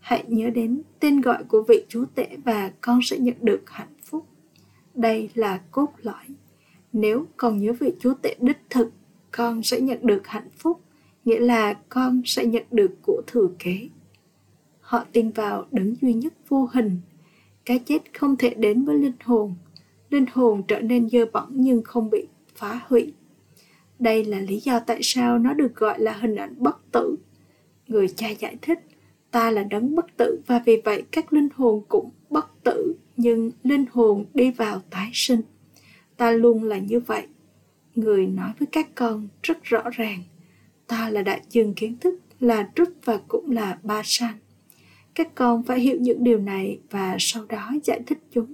Hãy 0.00 0.24
nhớ 0.28 0.50
đến 0.50 0.82
tên 1.00 1.20
gọi 1.20 1.44
của 1.44 1.62
vị 1.68 1.84
chúa 1.88 2.04
tể 2.14 2.36
và 2.44 2.72
con 2.80 3.00
sẽ 3.02 3.18
nhận 3.18 3.36
được 3.40 3.70
hạnh 3.70 3.94
phúc. 4.02 4.26
Đây 4.94 5.30
là 5.34 5.60
cốt 5.70 5.88
lõi. 6.02 6.24
Nếu 6.92 7.26
con 7.36 7.58
nhớ 7.58 7.72
vị 7.80 7.92
chúa 8.00 8.14
tể 8.22 8.36
đích 8.40 8.58
thực, 8.70 8.90
con 9.30 9.62
sẽ 9.62 9.80
nhận 9.80 10.06
được 10.06 10.26
hạnh 10.26 10.48
phúc, 10.58 10.80
nghĩa 11.24 11.40
là 11.40 11.74
con 11.88 12.22
sẽ 12.24 12.46
nhận 12.46 12.64
được 12.70 12.90
của 13.02 13.22
thừa 13.26 13.48
kế. 13.58 13.88
Họ 14.80 15.04
tin 15.12 15.30
vào 15.30 15.66
đấng 15.70 15.94
duy 16.00 16.14
nhất 16.14 16.32
vô 16.48 16.68
hình. 16.72 17.00
Cái 17.64 17.78
chết 17.78 18.18
không 18.18 18.36
thể 18.36 18.54
đến 18.54 18.84
với 18.84 18.98
linh 18.98 19.12
hồn. 19.24 19.54
Linh 20.10 20.26
hồn 20.32 20.62
trở 20.68 20.80
nên 20.80 21.10
dơ 21.10 21.26
bẩn 21.32 21.44
nhưng 21.50 21.82
không 21.82 22.10
bị 22.10 22.26
phá 22.54 22.80
hủy 22.88 23.12
đây 24.00 24.24
là 24.24 24.40
lý 24.40 24.60
do 24.60 24.80
tại 24.80 24.98
sao 25.02 25.38
nó 25.38 25.54
được 25.54 25.76
gọi 25.76 26.00
là 26.00 26.12
hình 26.12 26.36
ảnh 26.36 26.54
bất 26.58 26.92
tử. 26.92 27.16
Người 27.86 28.08
cha 28.08 28.28
giải 28.28 28.56
thích, 28.62 28.78
ta 29.30 29.50
là 29.50 29.62
đấng 29.62 29.94
bất 29.94 30.16
tử 30.16 30.40
và 30.46 30.62
vì 30.66 30.80
vậy 30.84 31.02
các 31.10 31.32
linh 31.32 31.48
hồn 31.54 31.82
cũng 31.88 32.10
bất 32.30 32.64
tử, 32.64 32.94
nhưng 33.16 33.50
linh 33.62 33.84
hồn 33.92 34.26
đi 34.34 34.50
vào 34.50 34.82
tái 34.90 35.10
sinh. 35.12 35.40
Ta 36.16 36.30
luôn 36.30 36.64
là 36.64 36.78
như 36.78 37.00
vậy. 37.00 37.26
Người 37.94 38.26
nói 38.26 38.50
với 38.58 38.66
các 38.72 38.94
con 38.94 39.28
rất 39.42 39.64
rõ 39.64 39.82
ràng, 39.90 40.22
ta 40.86 41.10
là 41.10 41.22
đại 41.22 41.40
dương 41.50 41.74
kiến 41.74 41.96
thức, 42.00 42.20
là 42.40 42.70
trúc 42.74 42.88
và 43.04 43.20
cũng 43.28 43.50
là 43.50 43.78
ba 43.82 44.02
san. 44.04 44.34
Các 45.14 45.34
con 45.34 45.62
phải 45.62 45.80
hiểu 45.80 45.96
những 46.00 46.24
điều 46.24 46.38
này 46.38 46.78
và 46.90 47.16
sau 47.18 47.44
đó 47.48 47.72
giải 47.84 48.00
thích 48.06 48.18
chúng. 48.30 48.52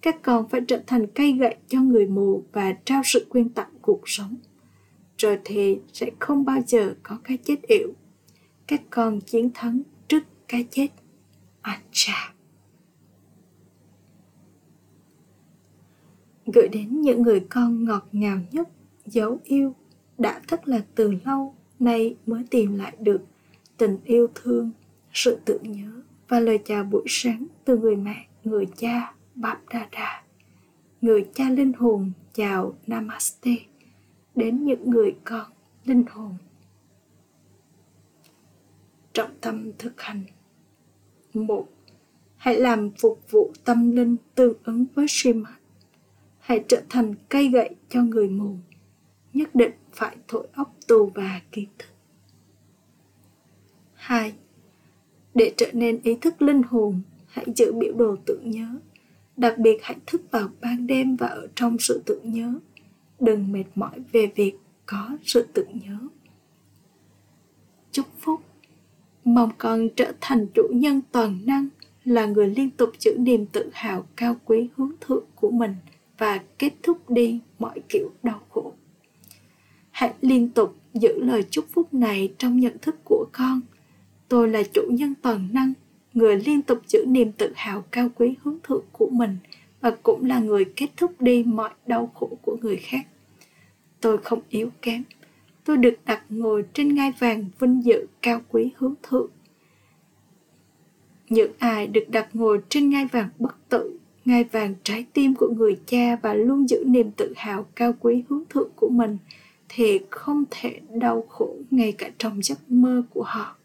Các 0.00 0.22
con 0.22 0.48
phải 0.48 0.60
trở 0.68 0.82
thành 0.86 1.06
cây 1.06 1.32
gậy 1.32 1.56
cho 1.68 1.80
người 1.80 2.06
mù 2.06 2.44
và 2.52 2.72
trao 2.84 3.02
sự 3.04 3.26
quyên 3.28 3.48
tặng 3.48 3.70
cuộc 3.82 4.02
sống 4.04 4.36
rồi 5.18 5.38
thì 5.44 5.78
sẽ 5.92 6.10
không 6.18 6.44
bao 6.44 6.60
giờ 6.66 6.94
có 7.02 7.18
cái 7.24 7.38
chết 7.44 7.62
yểu. 7.62 7.92
Các 8.66 8.82
con 8.90 9.20
chiến 9.20 9.50
thắng 9.54 9.82
trước 10.08 10.22
cái 10.48 10.66
chết. 10.70 10.88
Acha. 11.60 12.34
Gửi 16.46 16.68
đến 16.68 17.00
những 17.00 17.22
người 17.22 17.40
con 17.40 17.84
ngọt 17.84 18.08
ngào 18.12 18.38
nhất, 18.52 18.68
dấu 19.06 19.38
yêu, 19.44 19.74
đã 20.18 20.40
thất 20.48 20.68
lạc 20.68 20.84
từ 20.94 21.14
lâu, 21.24 21.54
nay 21.78 22.16
mới 22.26 22.44
tìm 22.50 22.76
lại 22.76 22.96
được 23.00 23.20
tình 23.76 23.98
yêu 24.04 24.26
thương, 24.34 24.70
sự 25.12 25.38
tưởng 25.44 25.72
nhớ 25.72 26.02
và 26.28 26.40
lời 26.40 26.58
chào 26.64 26.84
buổi 26.84 27.04
sáng 27.08 27.46
từ 27.64 27.78
người 27.78 27.96
mẹ, 27.96 28.26
người 28.44 28.66
cha 28.76 29.14
Bap 29.34 29.58
người 31.00 31.26
cha 31.34 31.50
linh 31.50 31.72
hồn 31.72 32.12
chào 32.34 32.76
Namaste 32.86 33.56
đến 34.38 34.64
những 34.64 34.90
người 34.90 35.16
con 35.24 35.50
linh 35.84 36.04
hồn 36.10 36.34
trọng 39.12 39.30
tâm 39.40 39.72
thực 39.78 40.00
hành 40.00 40.22
một 41.34 41.68
hãy 42.36 42.60
làm 42.60 42.90
phục 42.90 43.30
vụ 43.30 43.52
tâm 43.64 43.90
linh 43.90 44.16
tương 44.34 44.54
ứng 44.64 44.84
với 44.94 45.06
Srimad 45.08 45.54
hãy 46.38 46.64
trở 46.68 46.82
thành 46.88 47.14
cây 47.28 47.48
gậy 47.48 47.70
cho 47.88 48.02
người 48.02 48.28
mù 48.28 48.56
nhất 49.32 49.54
định 49.54 49.72
phải 49.92 50.16
thổi 50.28 50.46
óc 50.52 50.76
tù 50.86 51.10
và 51.14 51.40
kiến 51.52 51.68
thức 51.78 51.88
hai 53.94 54.32
Để 55.34 55.52
trở 55.56 55.66
nên 55.72 56.00
ý 56.02 56.14
thức 56.20 56.42
linh 56.42 56.62
hồn, 56.62 57.00
hãy 57.26 57.46
giữ 57.56 57.72
biểu 57.72 57.94
đồ 57.94 58.16
tưởng 58.26 58.50
nhớ. 58.50 58.66
Đặc 59.36 59.58
biệt 59.58 59.78
hãy 59.82 59.96
thức 60.06 60.22
vào 60.30 60.48
ban 60.60 60.86
đêm 60.86 61.16
và 61.16 61.26
ở 61.26 61.48
trong 61.54 61.76
sự 61.78 62.02
tưởng 62.06 62.32
nhớ. 62.32 62.54
Đừng 63.20 63.52
mệt 63.52 63.64
mỏi 63.74 64.00
về 64.12 64.26
việc 64.34 64.52
có 64.86 65.16
sự 65.22 65.46
tưởng 65.52 65.78
nhớ. 65.84 65.98
Chúc 67.92 68.06
phúc 68.18 68.40
Mong 69.24 69.50
con 69.58 69.88
trở 69.96 70.12
thành 70.20 70.46
chủ 70.54 70.62
nhân 70.70 71.00
toàn 71.12 71.38
năng, 71.46 71.68
là 72.04 72.26
người 72.26 72.48
liên 72.48 72.70
tục 72.70 72.90
giữ 72.98 73.16
niềm 73.18 73.46
tự 73.46 73.70
hào 73.72 74.06
cao 74.16 74.36
quý 74.44 74.68
hướng 74.76 74.92
thượng 75.00 75.24
của 75.34 75.50
mình 75.50 75.74
và 76.18 76.40
kết 76.58 76.72
thúc 76.82 77.10
đi 77.10 77.40
mọi 77.58 77.80
kiểu 77.88 78.10
đau 78.22 78.40
khổ. 78.50 78.72
Hãy 79.90 80.14
liên 80.20 80.48
tục 80.48 80.76
giữ 80.94 81.24
lời 81.24 81.44
chúc 81.50 81.64
phúc 81.72 81.94
này 81.94 82.34
trong 82.38 82.60
nhận 82.60 82.76
thức 82.78 82.96
của 83.04 83.26
con– 83.32 83.60
tôi 84.28 84.48
là 84.48 84.62
chủ 84.72 84.82
nhân 84.90 85.14
toàn 85.22 85.48
năng 85.52 85.72
người 86.14 86.36
liên 86.36 86.62
tục 86.62 86.78
giữ 86.86 87.04
niềm 87.08 87.32
tự 87.32 87.52
hào 87.56 87.84
cao 87.90 88.08
quý 88.14 88.34
hướng 88.42 88.58
thượng 88.62 88.84
của 88.92 89.08
mình 89.12 89.36
và 89.80 89.90
cũng 90.02 90.24
là 90.24 90.38
người 90.38 90.64
kết 90.64 90.88
thúc 90.96 91.20
đi 91.20 91.44
mọi 91.46 91.70
đau 91.86 92.10
khổ 92.14 92.30
của 92.42 92.56
người 92.62 92.76
khác. 92.76 93.06
Tôi 94.00 94.18
không 94.18 94.40
yếu 94.48 94.70
kém. 94.82 95.02
Tôi 95.64 95.76
được 95.76 95.94
đặt 96.06 96.22
ngồi 96.28 96.64
trên 96.72 96.94
ngai 96.94 97.12
vàng 97.18 97.44
vinh 97.58 97.84
dự 97.84 98.06
cao 98.22 98.40
quý 98.48 98.70
hướng 98.76 98.94
thượng. 99.02 99.30
Những 101.28 101.52
ai 101.58 101.86
được 101.86 102.04
đặt 102.08 102.28
ngồi 102.32 102.60
trên 102.68 102.90
ngai 102.90 103.06
vàng 103.06 103.28
bất 103.38 103.68
tử, 103.68 103.98
ngai 104.24 104.44
vàng 104.44 104.74
trái 104.82 105.06
tim 105.12 105.34
của 105.34 105.48
người 105.48 105.78
cha 105.86 106.16
và 106.22 106.34
luôn 106.34 106.68
giữ 106.68 106.84
niềm 106.86 107.10
tự 107.10 107.32
hào 107.36 107.66
cao 107.74 107.94
quý 108.00 108.24
hướng 108.28 108.44
thượng 108.50 108.70
của 108.76 108.88
mình 108.88 109.18
thì 109.68 110.00
không 110.10 110.44
thể 110.50 110.80
đau 110.90 111.24
khổ 111.28 111.56
ngay 111.70 111.92
cả 111.92 112.10
trong 112.18 112.42
giấc 112.42 112.70
mơ 112.70 113.02
của 113.10 113.22
họ. 113.22 113.56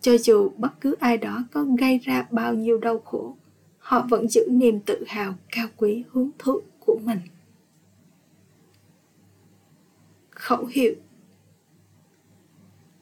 Cho 0.00 0.18
dù 0.18 0.50
bất 0.56 0.80
cứ 0.80 0.96
ai 1.00 1.16
đó 1.16 1.42
có 1.52 1.64
gây 1.78 1.98
ra 1.98 2.26
bao 2.30 2.54
nhiêu 2.54 2.78
đau 2.78 2.98
khổ 2.98 3.36
họ 3.90 4.06
vẫn 4.10 4.28
giữ 4.28 4.46
niềm 4.50 4.80
tự 4.80 5.04
hào 5.08 5.34
cao 5.52 5.68
quý 5.76 6.04
hướng 6.10 6.30
thượng 6.38 6.64
của 6.80 6.98
mình. 7.04 7.18
Khẩu 10.30 10.64
hiệu, 10.64 10.94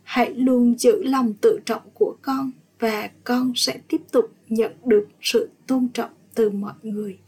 hãy 0.03 0.35
luôn 0.35 0.79
giữ 0.79 1.03
lòng 1.03 1.35
tự 1.41 1.61
trọng 1.67 1.83
của 1.95 2.17
con 2.23 2.51
và 2.79 3.11
con 3.25 3.53
sẽ 3.55 3.81
tiếp 3.89 4.03
tục 4.13 4.33
nhận 4.49 4.73
được 4.85 5.09
sự 5.21 5.51
tôn 5.67 5.89
trọng 5.95 6.11
từ 6.35 6.51
mọi 6.51 6.75
người. 6.83 7.19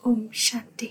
Om 0.00 0.28
shanti. 0.32 0.90